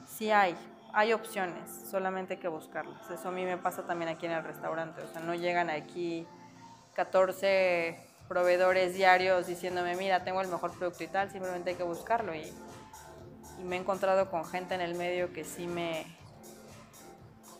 sí 0.06 0.30
hay, 0.30 0.56
hay 0.92 1.12
opciones, 1.12 1.70
solamente 1.90 2.34
hay 2.34 2.40
que 2.40 2.48
buscarlas. 2.48 3.10
Eso 3.10 3.28
a 3.28 3.32
mí 3.32 3.44
me 3.44 3.56
pasa 3.56 3.86
también 3.86 4.10
aquí 4.10 4.26
en 4.26 4.32
el 4.32 4.44
restaurante, 4.44 5.02
o 5.02 5.08
sea, 5.08 5.22
no 5.22 5.34
llegan 5.34 5.70
aquí 5.70 6.26
14 6.94 7.98
proveedores 8.28 8.94
diarios 8.94 9.46
diciéndome, 9.46 9.96
mira, 9.96 10.24
tengo 10.24 10.40
el 10.40 10.48
mejor 10.48 10.76
producto 10.76 11.04
y 11.04 11.08
tal, 11.08 11.30
simplemente 11.30 11.70
hay 11.70 11.76
que 11.76 11.82
buscarlo. 11.82 12.34
Y, 12.34 12.52
y 13.58 13.64
me 13.64 13.76
he 13.76 13.78
encontrado 13.80 14.30
con 14.30 14.44
gente 14.44 14.74
en 14.74 14.80
el 14.80 14.94
medio 14.94 15.32
que 15.32 15.44
sí 15.44 15.66
me, 15.66 16.06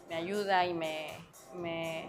me 0.08 0.16
ayuda 0.16 0.64
y 0.66 0.74
me, 0.74 1.10
me- 1.54 2.08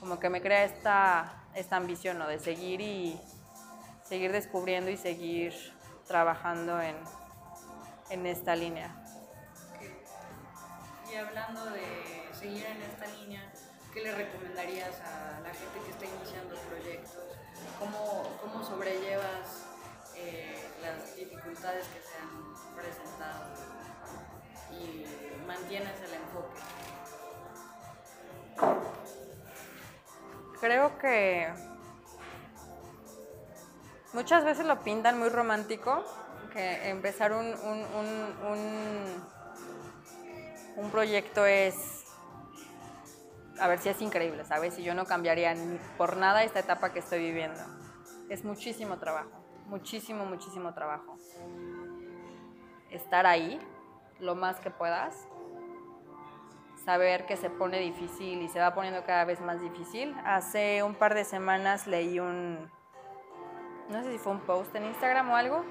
como 0.00 0.18
que 0.18 0.28
me 0.28 0.40
crea 0.42 0.64
esta, 0.64 1.44
esta 1.54 1.76
ambición 1.76 2.18
¿no? 2.18 2.26
de 2.28 2.38
seguir 2.38 2.80
y 2.80 3.20
seguir 4.04 4.30
descubriendo 4.32 4.90
y 4.90 4.96
seguir 4.96 5.54
trabajando 6.06 6.80
en, 6.80 6.96
en 8.10 8.26
esta 8.26 8.54
línea. 8.54 8.94
Y 11.10 11.14
hablando 11.16 11.64
de 11.66 12.28
seguir 12.38 12.64
en 12.66 12.82
esta 12.82 13.06
línea, 13.06 13.50
¿qué 13.92 14.02
le 14.02 14.14
recomendarías 14.14 15.00
a 15.00 15.40
la 15.40 15.50
gente 15.54 15.80
que 15.84 15.90
está 15.90 16.04
iniciando 16.04 16.56
proyectos? 16.68 17.24
¿Cómo, 17.78 18.22
cómo 18.42 18.64
sobrellevas 18.64 19.64
eh, 20.14 20.62
las 20.82 21.16
dificultades 21.16 21.86
que 21.88 22.00
se 22.00 22.16
han 22.20 22.55
presentado 22.76 23.44
y 24.72 25.06
mantienes 25.46 26.00
el 26.02 26.14
enfoque? 26.14 26.60
Creo 30.60 30.98
que 30.98 31.48
muchas 34.12 34.44
veces 34.44 34.66
lo 34.66 34.80
pintan 34.80 35.18
muy 35.18 35.28
romántico, 35.28 36.04
que 36.52 36.88
empezar 36.88 37.32
un, 37.32 37.46
un, 37.46 37.84
un, 38.48 39.22
un, 40.76 40.90
proyecto 40.90 41.44
es, 41.44 42.04
a 43.60 43.68
ver 43.68 43.78
si 43.78 43.90
es 43.90 44.00
increíble, 44.00 44.44
¿sabes? 44.46 44.78
Y 44.78 44.82
yo 44.82 44.94
no 44.94 45.04
cambiaría 45.04 45.52
ni 45.52 45.78
por 45.98 46.16
nada 46.16 46.44
esta 46.44 46.60
etapa 46.60 46.92
que 46.94 47.00
estoy 47.00 47.18
viviendo. 47.18 47.60
Es 48.30 48.42
muchísimo 48.42 48.98
trabajo, 48.98 49.44
muchísimo, 49.66 50.24
muchísimo 50.24 50.72
trabajo. 50.72 51.18
Estar 52.90 53.26
ahí 53.26 53.60
lo 54.20 54.34
más 54.34 54.60
que 54.60 54.70
puedas, 54.70 55.26
saber 56.84 57.26
que 57.26 57.36
se 57.36 57.50
pone 57.50 57.78
difícil 57.80 58.42
y 58.42 58.48
se 58.48 58.60
va 58.60 58.74
poniendo 58.74 59.04
cada 59.04 59.24
vez 59.24 59.40
más 59.40 59.60
difícil. 59.60 60.14
Hace 60.24 60.82
un 60.82 60.94
par 60.94 61.14
de 61.14 61.24
semanas 61.24 61.86
leí 61.86 62.20
un, 62.20 62.70
no 63.88 64.02
sé 64.02 64.12
si 64.12 64.18
fue 64.18 64.32
un 64.32 64.40
post 64.40 64.74
en 64.76 64.84
Instagram 64.84 65.30
o 65.30 65.36
algo, 65.36 65.64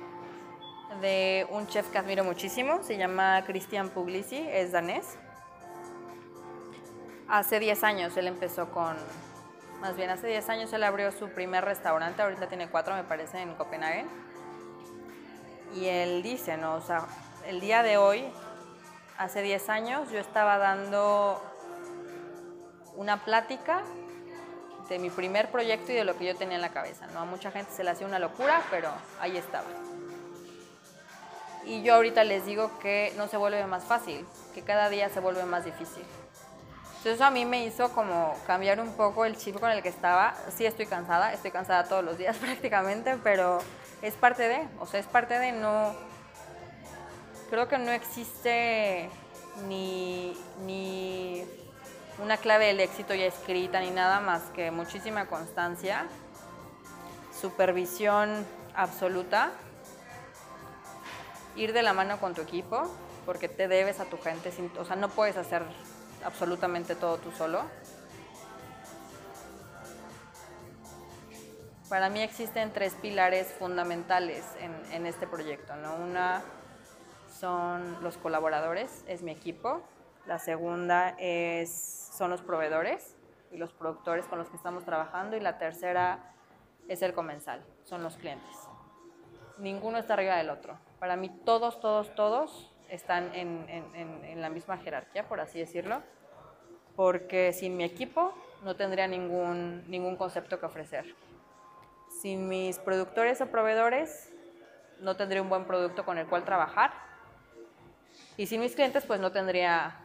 de 1.02 1.48
un 1.50 1.68
chef 1.68 1.90
que 1.90 1.98
admiro 1.98 2.24
muchísimo, 2.24 2.84
se 2.84 2.98
llama 2.98 3.44
Christian 3.46 3.90
Puglisi, 3.90 4.46
es 4.50 4.72
danés. 4.72 5.18
Hace 7.28 7.60
10 7.60 7.84
años 7.84 8.18
él 8.18 8.28
empezó 8.28 8.70
con, 8.72 8.96
más 9.82 9.96
bien 9.96 10.10
hace 10.10 10.28
10 10.28 10.50
años 10.50 10.74
él 10.74 10.84
abrió 10.84 11.12
su 11.12 11.30
primer 11.30 11.66
restaurante, 11.66 12.22
ahorita 12.22 12.48
tiene 12.48 12.70
cuatro 12.70 12.94
me 12.94 13.04
parece 13.04 13.42
en 13.42 13.56
Copenhague. 13.56 14.06
Y 15.76 15.88
él 15.88 16.24
dice, 16.24 16.58
¿no? 16.58 16.76
O 16.76 16.82
sea, 16.82 17.06
el 17.46 17.60
día 17.60 17.84
de 17.84 17.98
hoy 17.98 18.26
hace 19.18 19.42
10 19.42 19.70
años 19.70 20.10
yo 20.10 20.20
estaba 20.20 20.58
dando 20.58 21.42
una 22.96 23.24
plática 23.24 23.84
de 24.90 25.00
mi 25.00 25.10
primer 25.10 25.52
proyecto 25.52 25.92
y 25.92 25.96
de 25.96 26.06
lo 26.06 26.18
que 26.18 26.26
yo 26.26 26.36
tenía 26.36 26.56
en 26.56 26.62
la 26.62 26.70
cabeza. 26.70 27.08
¿no? 27.08 27.20
A 27.20 27.26
mucha 27.26 27.52
gente 27.52 27.72
se 27.72 27.84
le 27.84 27.90
hacía 27.90 28.08
una 28.08 28.20
locura, 28.20 28.62
pero 28.72 28.90
ahí 29.20 29.36
estaba. 29.36 29.68
Y 31.66 31.82
yo 31.82 31.96
ahorita 31.96 32.24
les 32.24 32.46
digo 32.46 32.80
que 32.80 33.14
no 33.18 33.28
se 33.28 33.38
vuelve 33.38 33.66
más 33.66 33.84
fácil, 33.84 34.26
que 34.54 34.62
cada 34.62 34.90
día 34.90 35.10
se 35.10 35.20
vuelve 35.20 35.44
más 35.46 35.66
difícil. 35.66 36.04
Entonces 36.98 37.16
eso 37.16 37.26
a 37.26 37.32
mí 37.32 37.46
me 37.46 37.66
hizo 37.66 37.92
como 37.92 38.36
cambiar 38.48 38.80
un 38.80 38.94
poco 38.94 39.26
el 39.26 39.36
chip 39.36 39.60
con 39.60 39.72
el 39.72 39.82
que 39.84 39.90
estaba. 39.90 40.36
Sí 40.56 40.66
estoy 40.66 40.86
cansada, 40.86 41.34
estoy 41.34 41.52
cansada 41.52 41.84
todos 41.84 42.04
los 42.04 42.18
días 42.18 42.38
prácticamente, 42.42 43.18
pero 43.24 43.60
es 44.02 44.14
parte 44.14 44.48
de, 44.48 44.68
o 44.80 44.86
sea, 44.86 45.00
es 45.00 45.06
parte 45.08 45.40
de 45.40 45.52
no 45.52 45.94
creo 47.50 47.68
que 47.68 47.78
no 47.78 47.92
existe 47.92 49.10
ni, 49.68 50.38
ni 50.66 51.44
una 52.22 52.38
clave 52.38 52.68
del 52.68 52.80
éxito 52.80 53.14
ya 53.14 53.26
escrita 53.26 53.80
ni 53.80 53.92
nada 53.92 54.20
más 54.20 54.44
que 54.56 54.72
muchísima 54.72 55.28
constancia, 55.28 56.08
supervisión 57.40 58.46
absoluta, 58.76 59.52
ir 61.56 61.74
de 61.74 61.84
la 61.84 61.94
mano 61.94 62.20
con 62.20 62.34
tu 62.34 62.42
equipo, 62.42 62.90
porque 63.26 63.48
te 63.48 63.68
debes 63.68 64.00
a 64.00 64.06
tu 64.06 64.18
gente, 64.18 64.52
o 64.78 64.86
sea, 64.86 64.96
no 64.96 65.10
puedes 65.10 65.38
hacer 65.38 65.64
absolutamente 66.24 66.96
todo 66.96 67.18
tú 67.18 67.32
solo. 67.32 67.64
Para 71.90 72.10
mí 72.10 72.22
existen 72.22 72.72
tres 72.74 72.96
pilares 72.96 73.54
fundamentales 73.60 74.44
en, 74.60 74.74
en 74.92 75.06
este 75.06 75.28
proyecto, 75.28 75.76
¿no? 75.76 75.96
Una 75.98 76.42
son 77.30 78.02
los 78.04 78.18
colaboradores, 78.18 79.04
es 79.08 79.22
mi 79.22 79.32
equipo. 79.32 79.82
La 80.26 80.40
segunda 80.40 81.16
es, 81.20 82.10
son 82.18 82.32
los 82.32 82.42
proveedores 82.42 83.16
y 83.52 83.58
los 83.58 83.72
productores 83.72 84.26
con 84.26 84.40
los 84.40 84.50
que 84.50 84.56
estamos 84.58 84.84
trabajando. 84.84 85.38
Y 85.38 85.42
la 85.42 85.60
tercera 85.60 86.34
es 86.88 87.04
el 87.04 87.14
comensal, 87.14 87.64
son 87.84 88.02
los 88.02 88.18
clientes. 88.18 88.56
Ninguno 89.60 90.00
está 90.00 90.16
arriba 90.16 90.38
del 90.38 90.50
otro. 90.50 90.78
Para 91.00 91.16
mí 91.16 91.30
todos, 91.46 91.80
todos, 91.80 92.14
todos 92.16 92.72
están 92.90 93.34
en, 93.36 93.68
en- 93.70 94.26
en 94.26 94.42
la 94.42 94.50
misma 94.50 94.78
jerarquía, 94.78 95.28
por 95.28 95.40
así 95.40 95.60
decirlo, 95.60 96.02
porque 96.96 97.54
sin 97.54 97.78
mi 97.78 97.84
equipo 97.84 98.34
no 98.64 98.76
tendría 98.76 99.08
ningún, 99.08 99.84
ningún 99.90 100.16
concepto 100.18 100.60
que 100.60 100.66
ofrecer. 100.66 101.06
Sin 102.22 102.48
mis 102.48 102.80
productores 102.80 103.42
o 103.42 103.48
proveedores 103.48 104.34
no 105.00 105.16
tendría 105.16 105.42
un 105.42 105.50
buen 105.50 105.66
producto 105.66 106.06
con 106.06 106.18
el 106.18 106.28
cual 106.28 106.46
trabajar. 106.46 106.94
Y 108.38 108.48
sin 108.48 108.62
mis 108.62 108.76
clientes 108.76 109.06
pues 109.06 109.20
no 109.20 109.32
tendría, 109.32 110.00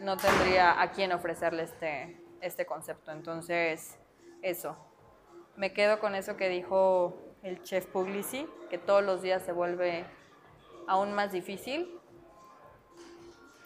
no 0.00 0.16
tendría 0.16 0.80
a 0.80 0.92
quién 0.92 1.12
ofrecerle 1.12 1.64
este, 1.64 2.20
este 2.40 2.66
concepto. 2.66 3.10
Entonces, 3.10 3.98
eso. 4.42 4.76
Me 5.56 5.72
quedo 5.72 5.98
con 5.98 6.14
eso 6.14 6.36
que 6.36 6.48
dijo 6.48 7.18
el 7.42 7.62
chef 7.62 7.86
Puglisi, 7.86 8.48
que 8.70 8.78
todos 8.78 9.02
los 9.02 9.22
días 9.22 9.42
se 9.42 9.52
vuelve 9.52 10.04
aún 10.86 11.12
más 11.12 11.32
difícil 11.32 11.98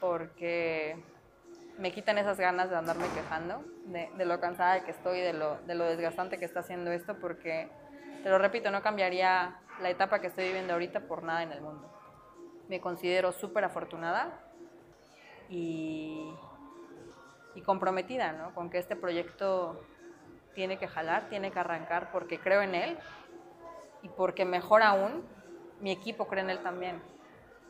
porque 0.01 0.97
me 1.79 1.93
quitan 1.93 2.19
esas 2.19 2.39
ganas 2.39 2.71
de 2.71 2.77
andarme 2.77 3.07
quejando, 3.15 3.65
de, 3.87 4.25
lo 4.25 4.41
cansada 4.41 4.85
que 4.85 4.91
estoy, 4.91 5.21
de 5.21 5.33
lo, 5.33 5.59
de 5.63 5.75
lo 5.75 5.85
desgastante 5.85 6.39
que 6.39 6.45
está 6.45 6.61
haciendo 6.61 6.93
esto, 6.93 7.19
porque, 7.19 7.69
te 8.23 8.29
lo 8.29 8.39
repito, 8.39 8.71
no 8.71 8.83
cambiaría 8.83 9.57
la 9.81 9.91
etapa 9.91 10.21
que 10.21 10.29
estoy 10.29 10.47
viviendo 10.47 10.75
ahorita 10.75 11.01
por 11.01 11.23
nada 11.23 11.43
en 11.43 11.53
el 11.53 11.61
mundo. 11.61 11.91
Me 12.69 12.81
considero 12.81 13.33
súper 13.33 13.65
afortunada 13.65 14.41
y, 15.49 16.35
comprometida 17.65 18.33
¿no? 18.33 18.55
con 18.55 18.71
que 18.71 18.79
este 18.79 18.97
proyecto 18.97 19.81
tiene 20.55 20.79
que 20.79 20.89
jalar, 20.89 21.29
tiene 21.29 21.53
que 21.53 21.59
arrancar, 21.61 22.11
porque 22.11 22.41
creo 22.41 22.61
en 22.61 22.75
él 22.75 22.99
y 24.03 24.09
porque 24.09 24.45
mejor 24.45 24.83
aún, 24.83 25.25
mi 25.81 25.93
equipo 25.93 26.27
cree 26.27 26.43
en 26.43 26.51
él 26.51 26.59
también. 26.61 27.01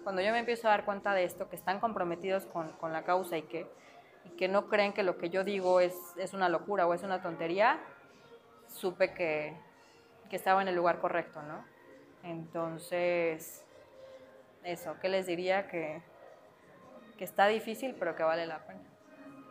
Cuando 0.03 0.23
yo 0.23 0.33
me 0.33 0.39
empiezo 0.39 0.67
a 0.67 0.71
dar 0.71 0.85
cuenta 0.85 1.15
de 1.15 1.25
esto, 1.25 1.49
que 1.49 1.57
están 1.57 1.79
comprometidos 1.79 2.47
con 2.47 2.93
la 2.93 3.05
causa 3.05 3.37
y 3.37 3.43
que, 3.43 3.71
y 4.25 4.31
que 4.37 4.49
no 4.49 4.69
creen 4.69 4.93
que 4.93 5.03
lo 5.03 5.19
que 5.19 5.31
yo 5.31 5.45
digo 5.45 5.81
es, 5.81 5.95
es 6.17 6.33
una 6.35 6.49
locura 6.49 6.87
o 6.87 6.95
es 6.95 7.03
una 7.03 7.23
tontería, 7.23 7.81
supe 8.69 9.13
que, 9.15 9.57
que 10.31 10.37
estaba 10.37 10.63
en 10.63 10.69
el 10.69 10.75
lugar 10.75 11.01
correcto, 11.01 11.43
¿no? 11.43 11.65
Entonces, 12.23 13.65
eso, 14.63 14.97
¿qué 15.01 15.09
les 15.09 15.27
diría? 15.27 15.67
Que, 15.69 16.03
que 17.19 17.25
está 17.25 17.47
difícil, 17.49 17.95
pero 17.99 18.15
que 18.15 18.23
vale 18.23 18.47
la 18.47 18.65
pena. 18.67 18.81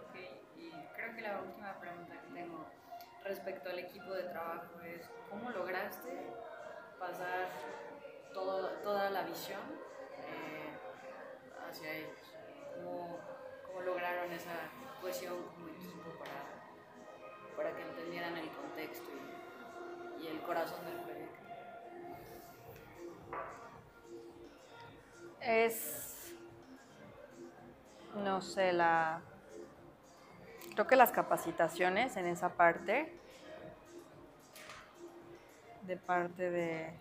Ok, 0.10 0.16
y 0.58 0.72
creo 0.96 1.16
que 1.16 1.22
la 1.22 1.42
última 1.42 1.80
pregunta 1.80 2.14
que 2.22 2.34
tengo 2.34 2.66
respecto 3.24 3.70
al 3.70 3.80
equipo 3.80 4.14
de 4.14 4.24
trabajo 4.24 4.80
es, 4.86 5.10
¿cómo 5.30 5.50
lograste 5.52 6.28
pasar 7.00 7.50
todo- 8.34 8.70
toda 8.84 9.10
la 9.10 9.24
visión 9.24 9.60
eh, 10.20 10.74
hacia 11.70 11.92
ellos? 11.94 12.18
¿Cómo, 12.76 13.20
lograron 13.86 14.32
esa 14.32 14.54
cohesión 15.00 15.36
como 15.44 15.68
equipo 15.70 16.10
para, 16.20 17.56
para 17.56 17.76
que 17.76 17.82
entendieran 17.82 18.38
el 18.38 18.50
contexto 18.50 19.10
y, 20.20 20.24
y 20.24 20.28
el 20.28 20.42
corazón 20.42 20.86
del 20.86 21.00
proyecto? 21.00 21.42
Es, 25.42 26.34
no 28.16 28.42
sé, 28.42 28.74
la... 28.74 29.22
Creo 30.74 30.88
que 30.88 30.96
las 30.96 31.12
capacitaciones 31.12 32.16
en 32.16 32.28
esa 32.28 32.50
parte, 32.50 33.14
de 35.82 35.98
parte 35.98 36.50
de 36.50 36.94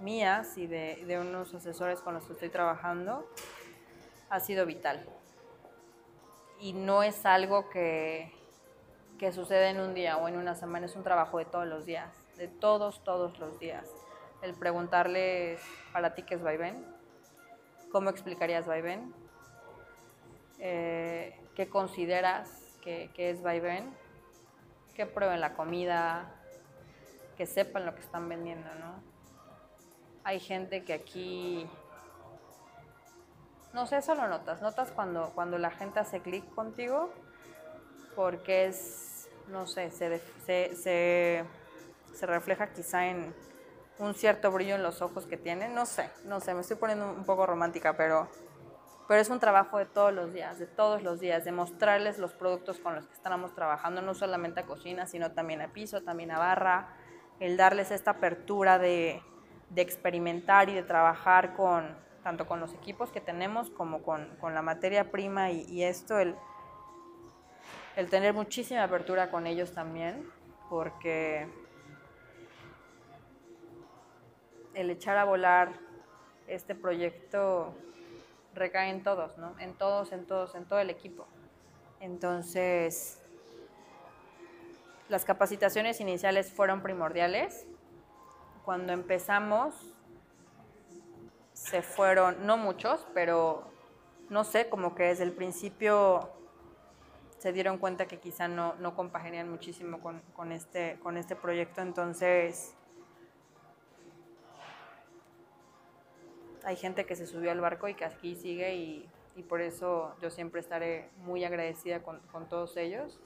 mías 0.00 0.56
y 0.58 0.66
de, 0.66 1.04
de 1.06 1.18
unos 1.18 1.54
asesores 1.54 2.00
con 2.00 2.14
los 2.14 2.26
que 2.26 2.32
estoy 2.32 2.48
trabajando, 2.48 3.28
ha 4.30 4.40
sido 4.40 4.66
vital. 4.66 5.06
Y 6.62 6.72
no 6.72 7.02
es 7.02 7.26
algo 7.26 7.68
que, 7.68 8.32
que 9.18 9.32
sucede 9.32 9.68
en 9.68 9.80
un 9.80 9.92
día 9.92 10.16
o 10.16 10.28
en 10.28 10.38
una 10.38 10.54
semana, 10.54 10.86
es 10.86 10.96
un 10.96 11.02
trabajo 11.02 11.36
de 11.36 11.44
todos 11.44 11.66
los 11.66 11.84
días, 11.84 12.08
de 12.38 12.48
todos, 12.48 13.04
todos 13.04 13.38
los 13.38 13.58
días. 13.58 13.86
El 14.40 14.54
preguntarles 14.54 15.60
para 15.92 16.14
ti 16.14 16.22
qué 16.22 16.36
es 16.36 16.42
vaivén, 16.42 16.86
¿Cómo 17.92 18.08
explicarías 18.08 18.66
vaivén? 18.66 19.12
Eh, 20.58 21.38
¿Qué 21.54 21.68
consideras 21.68 22.78
que, 22.82 23.10
que 23.12 23.28
es 23.28 23.42
vaivén? 23.42 23.94
Que 24.94 25.04
prueben 25.04 25.42
la 25.42 25.52
comida, 25.52 26.34
que 27.36 27.44
sepan 27.44 27.84
lo 27.84 27.94
que 27.94 28.00
están 28.00 28.30
vendiendo, 28.30 28.74
¿no? 28.76 28.94
Hay 30.24 30.40
gente 30.40 30.84
que 30.84 30.94
aquí, 30.94 31.68
no 33.72 33.86
sé, 33.86 33.98
eso 33.98 34.14
lo 34.14 34.28
notas, 34.28 34.60
notas 34.60 34.90
cuando, 34.90 35.30
cuando 35.34 35.58
la 35.58 35.70
gente 35.70 36.00
hace 36.00 36.20
clic 36.20 36.54
contigo, 36.54 37.10
porque 38.14 38.66
es, 38.66 39.28
no 39.48 39.66
sé, 39.66 39.90
se, 39.90 40.20
se, 40.44 41.46
se, 42.12 42.26
refleja 42.26 42.72
quizá 42.72 43.06
en 43.06 43.34
un 43.98 44.14
cierto 44.14 44.50
brillo 44.50 44.74
en 44.74 44.82
los 44.82 45.00
ojos 45.00 45.26
que 45.26 45.38
tienen, 45.38 45.74
no 45.74 45.86
sé, 45.86 46.10
no 46.24 46.40
sé, 46.40 46.52
me 46.52 46.60
estoy 46.60 46.76
poniendo 46.76 47.10
un 47.10 47.24
poco 47.24 47.46
romántica, 47.46 47.96
pero, 47.96 48.28
pero 49.08 49.20
es 49.20 49.30
un 49.30 49.40
trabajo 49.40 49.78
de 49.78 49.86
todos 49.86 50.12
los 50.12 50.34
días, 50.34 50.58
de 50.58 50.66
todos 50.66 51.02
los 51.02 51.18
días, 51.20 51.44
de 51.44 51.52
mostrarles 51.52 52.18
los 52.18 52.34
productos 52.34 52.78
con 52.78 52.94
los 52.94 53.06
que 53.06 53.14
estamos 53.14 53.54
trabajando, 53.54 54.02
no 54.02 54.14
solamente 54.14 54.60
a 54.60 54.66
cocina, 54.66 55.06
sino 55.06 55.32
también 55.32 55.62
a 55.62 55.72
piso, 55.72 56.02
también 56.02 56.30
a 56.30 56.38
barra, 56.38 56.94
el 57.40 57.56
darles 57.56 57.90
esta 57.90 58.12
apertura 58.12 58.78
de, 58.78 59.22
de 59.70 59.82
experimentar 59.82 60.68
y 60.68 60.74
de 60.74 60.82
trabajar 60.82 61.54
con 61.54 61.96
tanto 62.22 62.46
con 62.46 62.60
los 62.60 62.72
equipos 62.74 63.10
que 63.10 63.20
tenemos 63.20 63.70
como 63.70 64.02
con, 64.02 64.36
con 64.40 64.54
la 64.54 64.62
materia 64.62 65.10
prima 65.10 65.50
y, 65.50 65.82
esto, 65.82 66.18
el, 66.18 66.36
el 67.96 68.08
tener 68.08 68.32
muchísima 68.34 68.84
apertura 68.84 69.30
con 69.30 69.46
ellos 69.46 69.72
también, 69.72 70.28
porque 70.68 71.48
el 74.74 74.90
echar 74.90 75.18
a 75.18 75.24
volar 75.24 75.72
este 76.46 76.74
proyecto 76.74 77.74
recae 78.54 78.90
en 78.90 79.02
todos, 79.02 79.38
¿no? 79.38 79.58
En 79.58 79.74
todos, 79.74 80.12
en 80.12 80.26
todos, 80.26 80.54
en 80.54 80.64
todo 80.64 80.78
el 80.78 80.90
equipo. 80.90 81.26
Entonces, 82.00 83.20
las 85.08 85.24
capacitaciones 85.24 86.00
iniciales 86.00 86.52
fueron 86.52 86.82
primordiales. 86.82 87.66
Cuando 88.64 88.92
empezamos, 88.92 89.91
se 91.62 91.80
fueron, 91.80 92.44
no 92.44 92.56
muchos, 92.56 93.06
pero 93.14 93.62
no 94.28 94.42
sé, 94.42 94.68
como 94.68 94.96
que 94.96 95.04
desde 95.04 95.22
el 95.22 95.32
principio 95.32 96.28
se 97.38 97.52
dieron 97.52 97.78
cuenta 97.78 98.06
que 98.06 98.18
quizá 98.18 98.48
no, 98.48 98.74
no 98.74 98.96
compaginían 98.96 99.48
muchísimo 99.48 100.00
con, 100.00 100.20
con 100.34 100.50
este, 100.50 100.98
con 101.00 101.16
este 101.16 101.36
proyecto. 101.36 101.80
Entonces, 101.80 102.76
hay 106.64 106.76
gente 106.76 107.06
que 107.06 107.14
se 107.14 107.26
subió 107.26 107.52
al 107.52 107.60
barco 107.60 107.86
y 107.86 107.94
que 107.94 108.04
aquí 108.04 108.34
sigue 108.34 108.74
y, 108.74 109.08
y 109.36 109.44
por 109.44 109.60
eso 109.60 110.16
yo 110.20 110.30
siempre 110.30 110.60
estaré 110.60 111.10
muy 111.18 111.44
agradecida 111.44 112.02
con, 112.02 112.18
con 112.32 112.48
todos 112.48 112.76
ellos. 112.76 113.20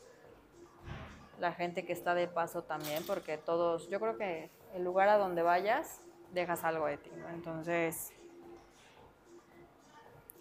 La 1.38 1.52
gente 1.52 1.86
que 1.86 1.94
está 1.94 2.14
de 2.14 2.28
paso 2.28 2.64
también, 2.64 3.02
porque 3.06 3.38
todos, 3.38 3.88
yo 3.88 3.98
creo 3.98 4.18
que 4.18 4.50
el 4.74 4.84
lugar 4.84 5.08
a 5.08 5.16
donde 5.16 5.42
vayas, 5.42 6.02
dejas 6.32 6.64
algo 6.64 6.86
de 6.86 6.98
ti, 6.98 7.10
¿no? 7.16 7.28
Entonces, 7.30 8.12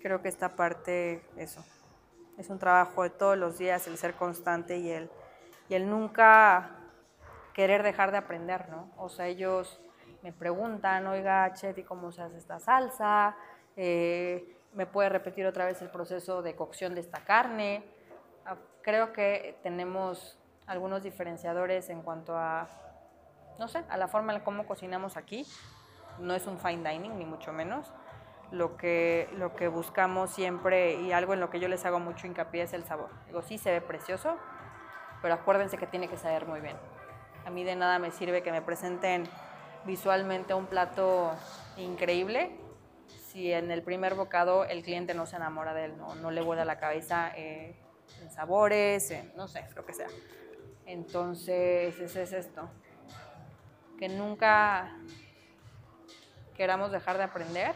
creo 0.05 0.21
que 0.21 0.27
esta 0.27 0.55
parte, 0.55 1.25
eso, 1.35 1.65
es 2.37 2.51
un 2.51 2.59
trabajo 2.59 3.01
de 3.01 3.09
todos 3.09 3.35
los 3.39 3.57
días, 3.57 3.87
el 3.87 3.97
ser 3.97 4.13
constante 4.13 4.77
y 4.77 4.91
el, 4.91 5.09
y 5.67 5.73
el 5.73 5.89
nunca 5.89 6.75
querer 7.55 7.81
dejar 7.81 8.11
de 8.11 8.17
aprender, 8.17 8.69
¿no? 8.69 8.91
O 8.97 9.09
sea, 9.09 9.25
ellos 9.25 9.81
me 10.21 10.31
preguntan, 10.31 11.07
oiga, 11.07 11.51
Chet, 11.53 11.79
¿y 11.79 11.83
cómo 11.83 12.11
se 12.11 12.21
hace 12.21 12.37
esta 12.37 12.59
salsa? 12.59 13.35
Eh, 13.75 14.55
¿Me 14.73 14.85
puede 14.85 15.09
repetir 15.09 15.47
otra 15.47 15.65
vez 15.65 15.81
el 15.81 15.89
proceso 15.89 16.43
de 16.43 16.55
cocción 16.55 16.93
de 16.93 17.01
esta 17.01 17.21
carne? 17.21 17.83
Ah, 18.45 18.57
Creo 18.83 19.11
que 19.11 19.57
tenemos 19.63 20.37
algunos 20.67 21.01
diferenciadores 21.01 21.89
en 21.89 22.03
cuanto 22.03 22.37
a, 22.37 22.67
no 23.57 23.67
sé, 23.67 23.83
a 23.89 23.97
la 23.97 24.07
forma 24.07 24.35
en 24.35 24.41
cómo 24.41 24.67
cocinamos 24.67 25.17
aquí. 25.17 25.47
No 26.19 26.35
es 26.35 26.45
un 26.45 26.59
fine 26.59 26.87
dining, 26.91 27.17
ni 27.17 27.25
mucho 27.25 27.51
menos. 27.51 27.91
Lo 28.51 28.77
que, 28.77 29.29
lo 29.37 29.55
que 29.55 29.67
buscamos 29.67 30.29
siempre 30.29 31.01
y 31.01 31.11
algo 31.11 31.33
en 31.33 31.39
lo 31.39 31.49
que 31.49 31.59
yo 31.59 31.67
les 31.67 31.85
hago 31.85 31.99
mucho 31.99 32.27
hincapié 32.27 32.63
es 32.63 32.73
el 32.73 32.83
sabor. 32.83 33.09
Digo, 33.25 33.41
sí 33.41 33.57
se 33.57 33.71
ve 33.71 33.81
precioso, 33.81 34.37
pero 35.21 35.33
acuérdense 35.33 35.77
que 35.77 35.87
tiene 35.87 36.07
que 36.07 36.17
saber 36.17 36.45
muy 36.45 36.61
bien. 36.61 36.77
A 37.45 37.49
mí 37.49 37.63
de 37.63 37.75
nada 37.75 37.99
me 37.99 38.11
sirve 38.11 38.43
que 38.43 38.51
me 38.51 38.61
presenten 38.61 39.23
visualmente 39.85 40.53
un 40.53 40.67
plato 40.67 41.31
increíble 41.77 42.51
si 43.07 43.51
en 43.51 43.69
el 43.69 43.83
primer 43.83 44.15
bocado 44.15 44.63
el 44.63 44.81
cliente 44.81 45.13
no 45.13 45.25
se 45.25 45.35
enamora 45.35 45.73
de 45.73 45.85
él, 45.85 45.97
no, 45.97 46.15
no 46.15 46.31
le 46.31 46.41
vuela 46.41 46.63
la 46.63 46.79
cabeza 46.79 47.31
eh, 47.35 47.75
en 48.21 48.31
sabores, 48.31 49.13
no 49.35 49.47
sé, 49.47 49.65
lo 49.75 49.85
que 49.85 49.93
sea. 49.93 50.07
Entonces, 50.85 51.99
ese 51.99 52.23
es 52.23 52.31
esto. 52.31 52.69
Que 53.97 54.07
nunca 54.07 54.95
queramos 56.55 56.91
dejar 56.91 57.17
de 57.17 57.23
aprender. 57.23 57.73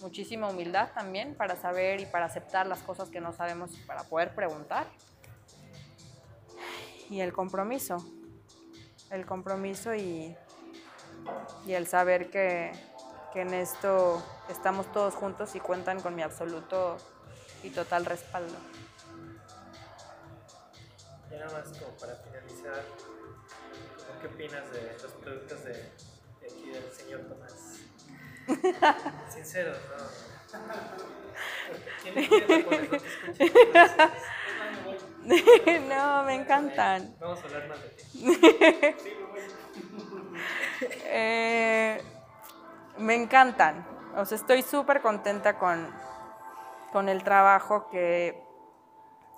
Muchísima 0.00 0.48
humildad 0.48 0.90
también 0.94 1.34
para 1.34 1.56
saber 1.56 2.00
y 2.00 2.06
para 2.06 2.24
aceptar 2.24 2.66
las 2.66 2.80
cosas 2.80 3.10
que 3.10 3.20
no 3.20 3.32
sabemos 3.32 3.72
y 3.74 3.82
para 3.82 4.04
poder 4.04 4.34
preguntar. 4.34 4.86
Y 7.10 7.20
el 7.20 7.32
compromiso. 7.32 7.98
El 9.10 9.26
compromiso 9.26 9.94
y, 9.94 10.34
y 11.66 11.72
el 11.72 11.86
saber 11.86 12.30
que, 12.30 12.72
que 13.32 13.42
en 13.42 13.52
esto 13.52 14.22
estamos 14.48 14.90
todos 14.92 15.14
juntos 15.14 15.54
y 15.54 15.60
cuentan 15.60 16.00
con 16.00 16.14
mi 16.14 16.22
absoluto 16.22 16.96
y 17.62 17.70
total 17.70 18.06
respaldo. 18.06 18.56
Y 21.30 21.34
nada 21.34 21.52
más 21.52 21.78
como 21.78 21.92
para 21.98 22.16
finalizar, 22.16 22.84
¿cómo 24.06 24.20
¿qué 24.20 24.26
opinas 24.28 24.70
de 24.72 24.98
los 25.02 25.12
productos 25.12 25.64
de 25.64 25.92
aquí 26.44 26.70
del 26.70 26.90
señor 26.90 27.20
Tomás? 27.22 27.79
Sinceros, 29.28 29.78
¿no? 29.88 29.96
No, 35.88 36.22
me 36.24 36.34
encantan. 36.34 37.14
Vamos 37.20 37.40
a 37.40 37.46
hablar 37.46 37.68
más 37.68 37.82
de 37.82 37.88
ti. 37.90 38.04
Eh, 41.04 42.02
me 42.96 43.14
encantan. 43.14 43.86
O 44.16 44.24
sea, 44.24 44.36
estoy 44.36 44.62
súper 44.62 45.02
contenta 45.02 45.58
con, 45.58 45.92
con 46.90 47.10
el 47.10 47.22
trabajo 47.22 47.90
que, 47.90 48.42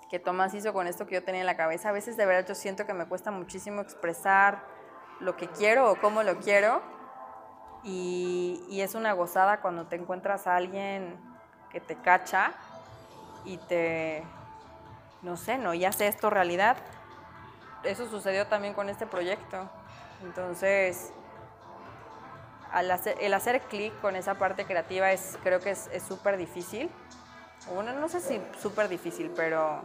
que 0.09 0.21
Tomás 0.21 0.55
hizo 0.55 0.73
con 0.73 0.87
esto 0.87 1.07
que 1.07 1.17
yo 1.17 1.25
tenía 1.25 1.41
en 1.41 1.47
la 1.47 1.57
cabeza. 1.57 1.89
A 1.89 1.93
veces 1.93 2.17
de 2.17 2.27
verdad 2.27 2.47
yo 2.47 2.55
siento 2.55 2.87
que 2.87 2.95
me 2.95 3.07
cuesta 3.07 3.33
muchísimo 3.33 3.83
expresar 3.83 4.63
lo 5.19 5.37
que 5.37 5.49
quiero 5.49 5.91
o 5.91 5.97
cómo 5.97 6.23
lo 6.23 6.39
quiero. 6.39 6.81
Y, 7.85 8.65
es 8.81 8.95
una 8.95 9.13
gozada 9.13 9.61
cuando 9.61 9.87
te 9.87 9.97
encuentras 9.97 10.47
a 10.47 10.57
alguien 10.57 11.17
que 11.71 11.81
te 11.81 11.97
cacha 11.97 12.53
y 13.45 13.57
te, 13.59 14.23
no 15.23 15.37
sé, 15.37 15.59
no, 15.59 15.75
y 15.75 15.85
hace 15.85 16.07
esto 16.07 16.31
realidad. 16.31 16.77
Eso 17.83 18.09
sucedió 18.09 18.47
también 18.47 18.75
con 18.75 18.89
este 18.89 19.07
proyecto. 19.07 19.69
Entonces, 20.23 21.13
al 22.71 22.91
hacer, 22.91 23.17
el 23.21 23.35
hacer 23.35 23.61
clic 23.63 23.99
con 24.01 24.15
esa 24.17 24.35
parte 24.35 24.65
creativa 24.65 25.11
es, 25.13 25.37
creo 25.43 25.59
que 25.61 25.71
es 25.71 26.03
súper 26.07 26.37
difícil. 26.37 26.91
Bueno, 27.75 27.93
no 27.93 28.09
sé 28.09 28.21
si 28.21 28.41
súper 28.61 28.89
difícil, 28.89 29.33
pero, 29.37 29.83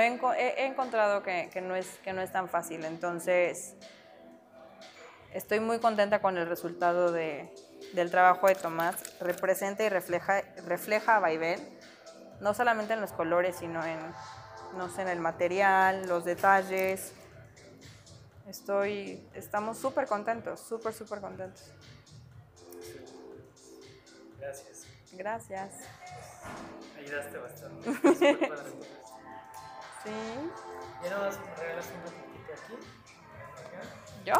he, 0.00 0.18
enco- 0.18 0.34
he- 0.34 0.62
he 0.62 0.66
encontrado 0.66 1.22
que 1.22 1.60
no 1.62 1.74
es, 1.76 1.98
que 1.98 2.12
no 2.12 2.22
es 2.22 2.32
tan 2.32 2.48
fácil. 2.48 2.84
Entonces, 2.84 3.76
estoy 5.32 5.60
muy 5.60 5.78
contenta 5.78 6.20
con 6.20 6.36
el 6.38 6.46
resultado 6.48 7.12
de- 7.12 7.52
del 7.92 8.10
trabajo 8.10 8.46
de 8.48 8.54
Tomás. 8.54 8.96
Representa 9.20 9.82
y 9.84 9.88
refleja, 9.88 10.42
refleja 10.66 11.16
a 11.16 11.20
Vaivén, 11.20 11.78
no 12.40 12.54
solamente 12.54 12.92
en 12.94 13.00
los 13.00 13.12
colores, 13.12 13.56
sino 13.56 13.84
en, 13.84 13.98
no 14.76 14.88
sé, 14.88 15.02
en 15.02 15.08
el 15.08 15.20
material, 15.20 16.06
los 16.08 16.24
detalles. 16.24 17.12
Estoy, 18.46 19.28
estamos 19.34 19.78
súper 19.78 20.06
contentos, 20.06 20.60
súper, 20.60 20.92
súper 20.94 21.20
contentos. 21.20 21.70
Gracias. 24.38 24.86
Gracias. 25.12 25.70
Ayudaste 26.96 27.38
bastante. 27.38 27.90
Sí. 30.04 30.10
Y 31.04 31.10
nada 31.10 31.26
más 31.26 31.38
me 31.40 31.54
regalas 31.56 31.86
un 31.86 32.00
poquito 32.02 32.52
aquí. 32.54 32.74
¿Yo? 34.24 34.34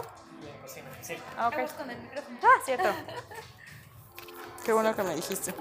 Cocina. 0.63 0.89
Sí. 1.01 1.17
Ah, 1.37 1.49
ok. 1.49 1.57
Vamos 1.57 1.73
con 1.73 1.91
el 1.91 1.99
micrófono. 1.99 2.39
Ah, 2.43 2.61
cierto. 2.65 2.89
Qué 4.65 4.73
bueno 4.73 4.95
que 4.95 5.03
me 5.03 5.15
dijiste. 5.15 5.55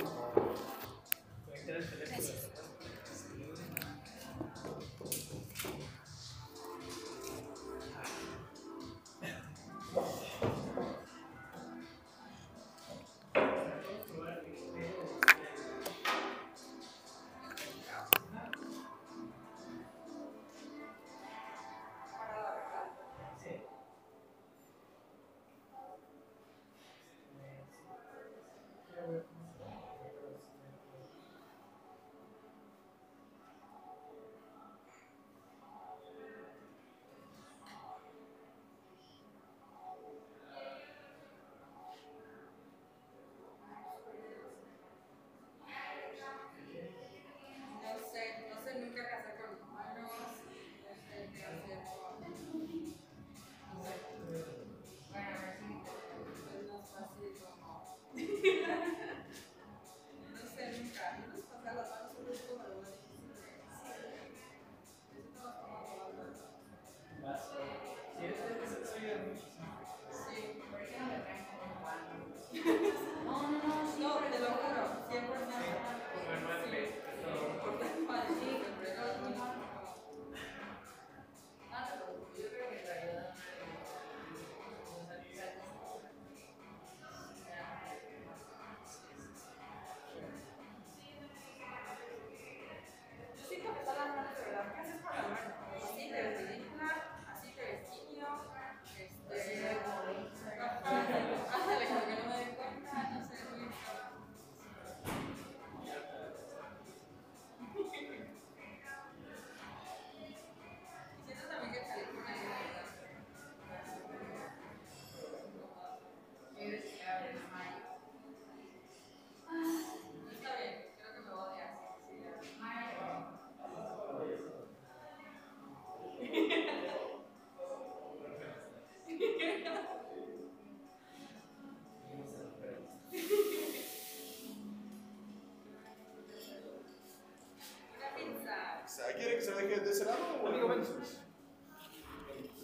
¿Quiere 139.17 139.35
que 139.35 139.41
se 139.41 139.51
deje 139.51 139.79
de 139.79 139.89
ese 139.89 140.05
lado? 140.05 140.17
Amigo, 140.45 140.67
ven. 140.69 140.83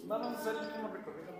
Vamos 0.04 0.26
a 0.28 0.40
hacer 0.40 0.54
el 0.54 0.66
último 0.66 0.88
recorrido, 0.88 1.32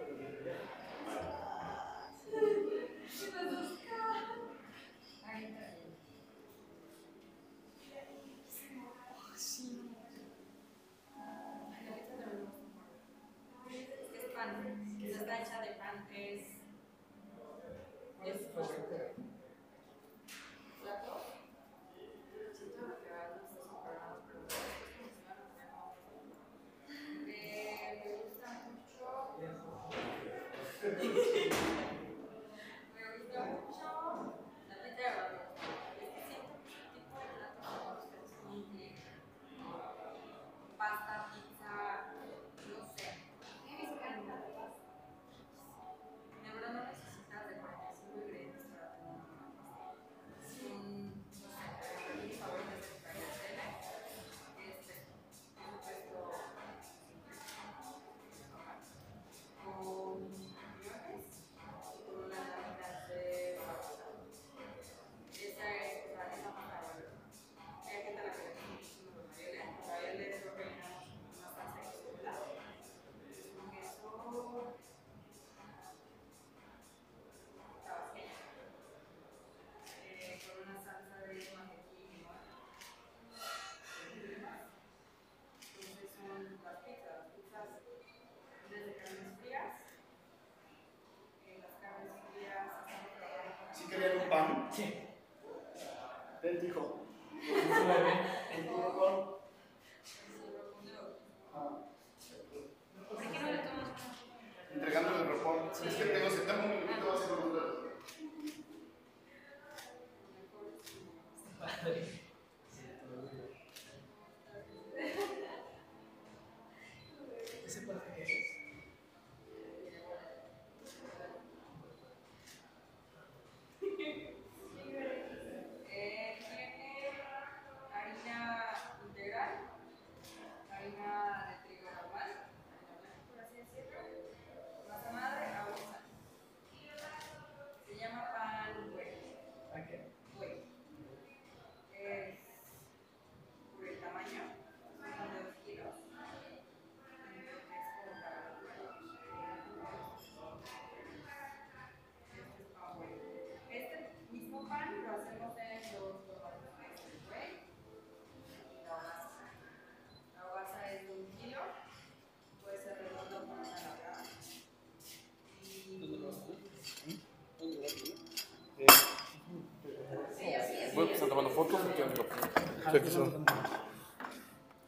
dijo. 96.64 97.00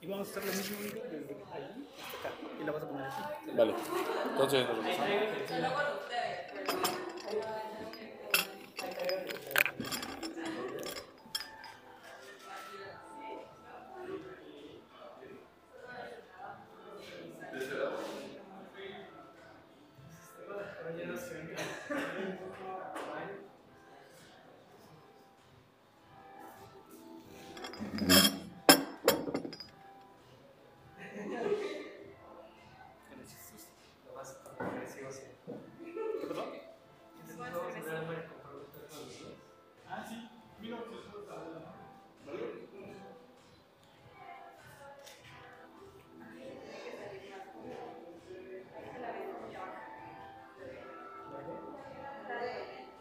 Y 0.00 0.06
vamos 0.06 0.28
a. 0.36 0.40
Y 2.60 2.64
la 2.64 2.72
vas 2.72 2.82
a 2.82 2.88
poner 2.88 3.06
así. 3.06 3.22
Vale. 3.56 3.74
Entonces. 4.30 4.66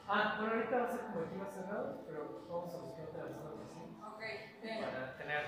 Ah, 0.08 0.36
bueno, 0.40 0.54
ahorita 0.54 0.78
va 0.78 0.84
a 0.84 0.92
ser 0.92 1.00
como 1.02 1.22
aquí 1.26 1.36
más 1.36 1.52
cerrado, 1.52 2.04
pero 2.06 2.46
vamos 2.48 2.74
a 2.76 2.78
buscar 2.78 3.06
otras. 3.06 3.32
Ok, 4.14 4.22
bien. 4.62 4.82
Para 4.82 5.18
tener. 5.18 5.46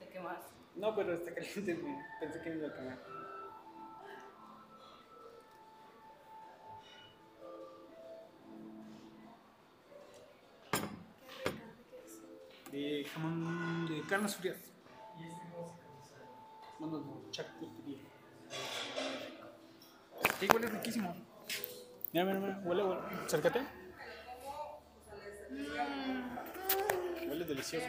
¿Te 0.00 0.08
quemas? 0.08 0.38
No, 0.74 0.94
pero 0.96 1.12
está 1.14 1.32
caliente, 1.32 1.80
pensé 2.18 2.40
que 2.42 2.50
me 2.50 2.56
iba 2.56 2.68
a 2.68 2.74
quemar. 2.74 2.98
De 12.72 13.04
jamón 13.12 13.86
de 13.88 14.02
carnes 14.08 14.36
frías. 14.36 14.69
Que 20.40 20.46
huele 20.46 20.68
riquísimo. 20.68 21.14
Mira, 22.12 22.24
mira. 22.24 22.60
Huele, 22.64 22.82
huele. 22.82 23.00
Acércate. 23.26 23.60
Mm. 25.50 27.28
Huele 27.28 27.44
delicioso. 27.44 27.86